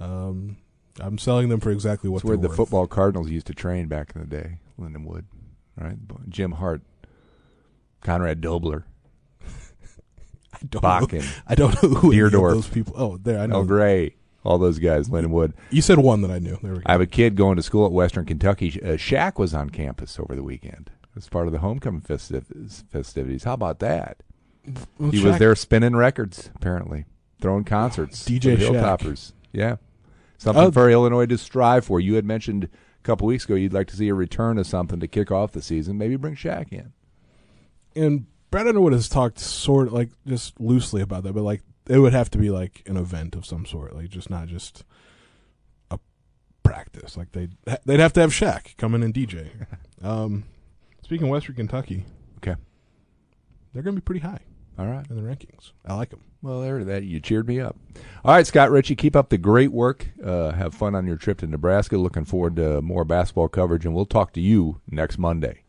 Um, 0.00 0.56
I'm 1.00 1.18
selling 1.18 1.48
them 1.48 1.60
for 1.60 1.70
exactly 1.70 2.08
what 2.10 2.18
That's 2.22 2.28
where 2.28 2.36
the 2.36 2.48
worth. 2.48 2.56
football 2.56 2.86
Cardinals 2.86 3.30
used 3.30 3.46
to 3.48 3.54
train 3.54 3.86
back 3.86 4.12
in 4.14 4.20
the 4.20 4.26
day. 4.26 4.58
Lindenwood, 4.78 5.24
right? 5.78 5.96
Jim 6.28 6.52
Hart, 6.52 6.82
Conrad 8.02 8.40
Dobler, 8.40 8.84
I 10.52 10.58
don't 10.68 11.12
know. 11.12 11.20
I 11.46 11.54
don't 11.54 11.82
know 11.82 11.88
who 11.90 12.12
Dierdorf. 12.12 12.52
those 12.52 12.68
people. 12.68 12.94
Oh, 12.96 13.16
there 13.18 13.38
I 13.38 13.46
know. 13.46 13.56
Oh, 13.56 13.64
Gray, 13.64 14.16
all 14.44 14.58
those 14.58 14.78
guys. 14.78 15.08
Lindenwood. 15.08 15.52
You 15.70 15.82
said 15.82 15.98
one 15.98 16.20
that 16.22 16.30
I 16.30 16.38
knew. 16.38 16.58
There 16.62 16.72
we 16.72 16.78
go. 16.78 16.82
I 16.86 16.92
have 16.92 17.00
a 17.00 17.06
kid 17.06 17.36
going 17.36 17.56
to 17.56 17.62
school 17.62 17.86
at 17.86 17.92
Western 17.92 18.24
Kentucky. 18.24 18.80
Uh, 18.82 18.96
Shaq 18.96 19.38
was 19.38 19.54
on 19.54 19.70
campus 19.70 20.18
over 20.18 20.34
the 20.34 20.42
weekend 20.42 20.90
as 21.16 21.28
part 21.28 21.46
of 21.46 21.52
the 21.52 21.58
homecoming 21.60 22.00
festiv- 22.02 22.84
festivities. 22.90 23.44
How 23.44 23.54
about 23.54 23.78
that? 23.80 24.22
Well, 24.98 25.10
he 25.10 25.22
was 25.22 25.38
there 25.38 25.54
spinning 25.54 25.94
records, 25.96 26.50
apparently, 26.56 27.04
throwing 27.40 27.64
concerts. 27.64 28.26
DJ 28.28 28.56
Shaq. 28.56 28.72
Hilltoppers. 28.98 29.32
Yeah. 29.52 29.76
Something 30.38 30.64
Uh, 30.64 30.70
for 30.70 30.90
Illinois 30.90 31.26
to 31.26 31.38
strive 31.38 31.84
for. 31.84 31.98
You 32.00 32.14
had 32.14 32.24
mentioned 32.24 32.64
a 32.64 33.02
couple 33.02 33.26
weeks 33.26 33.44
ago 33.44 33.54
you'd 33.54 33.72
like 33.72 33.86
to 33.88 33.96
see 33.96 34.08
a 34.08 34.14
return 34.14 34.58
of 34.58 34.66
something 34.66 35.00
to 35.00 35.08
kick 35.08 35.30
off 35.30 35.52
the 35.52 35.62
season. 35.62 35.96
Maybe 35.98 36.16
bring 36.16 36.34
Shaq 36.34 36.72
in. 36.72 36.92
And 37.94 38.26
Brad 38.50 38.66
Underwood 38.68 38.92
has 38.92 39.08
talked 39.08 39.38
sort 39.38 39.86
of 39.88 39.92
like 39.92 40.10
just 40.26 40.60
loosely 40.60 41.00
about 41.02 41.22
that, 41.24 41.32
but 41.32 41.42
like 41.42 41.62
it 41.88 41.98
would 41.98 42.12
have 42.12 42.30
to 42.30 42.38
be 42.38 42.50
like 42.50 42.82
an 42.86 42.96
event 42.96 43.34
of 43.34 43.46
some 43.46 43.64
sort, 43.64 43.94
like 43.94 44.08
just 44.08 44.28
not 44.30 44.48
just 44.48 44.84
a 45.90 45.98
practice. 46.62 47.16
Like 47.16 47.32
they 47.32 47.48
they'd 47.84 48.00
have 48.00 48.12
to 48.14 48.20
have 48.20 48.30
Shaq 48.30 48.76
come 48.76 48.94
in 48.94 49.02
and 49.02 49.14
DJ. 49.14 49.48
Um, 50.02 50.44
speaking 51.02 51.26
of 51.26 51.30
Western 51.30 51.54
Kentucky, 51.56 52.04
Okay. 52.36 52.54
they're 53.72 53.82
going 53.82 53.96
to 53.96 54.00
be 54.02 54.04
pretty 54.04 54.20
high 54.20 54.40
All 54.78 54.84
right. 54.86 55.06
in 55.08 55.16
the 55.16 55.22
rankings. 55.22 55.72
I 55.86 55.94
like 55.94 56.10
them. 56.10 56.20
Well, 56.42 56.60
there, 56.60 56.84
that 56.84 57.04
you 57.04 57.20
cheered 57.20 57.48
me 57.48 57.60
up. 57.60 57.76
All 58.24 58.34
right, 58.34 58.46
Scott 58.46 58.70
Richey, 58.70 58.94
keep 58.94 59.16
up 59.16 59.30
the 59.30 59.38
great 59.38 59.72
work. 59.72 60.08
Uh, 60.22 60.52
have 60.52 60.74
fun 60.74 60.94
on 60.94 61.06
your 61.06 61.16
trip 61.16 61.38
to 61.38 61.46
Nebraska. 61.46 61.96
Looking 61.96 62.24
forward 62.24 62.56
to 62.56 62.82
more 62.82 63.04
basketball 63.04 63.48
coverage, 63.48 63.84
and 63.84 63.94
we'll 63.94 64.06
talk 64.06 64.32
to 64.34 64.40
you 64.40 64.80
next 64.88 65.18
Monday. 65.18 65.62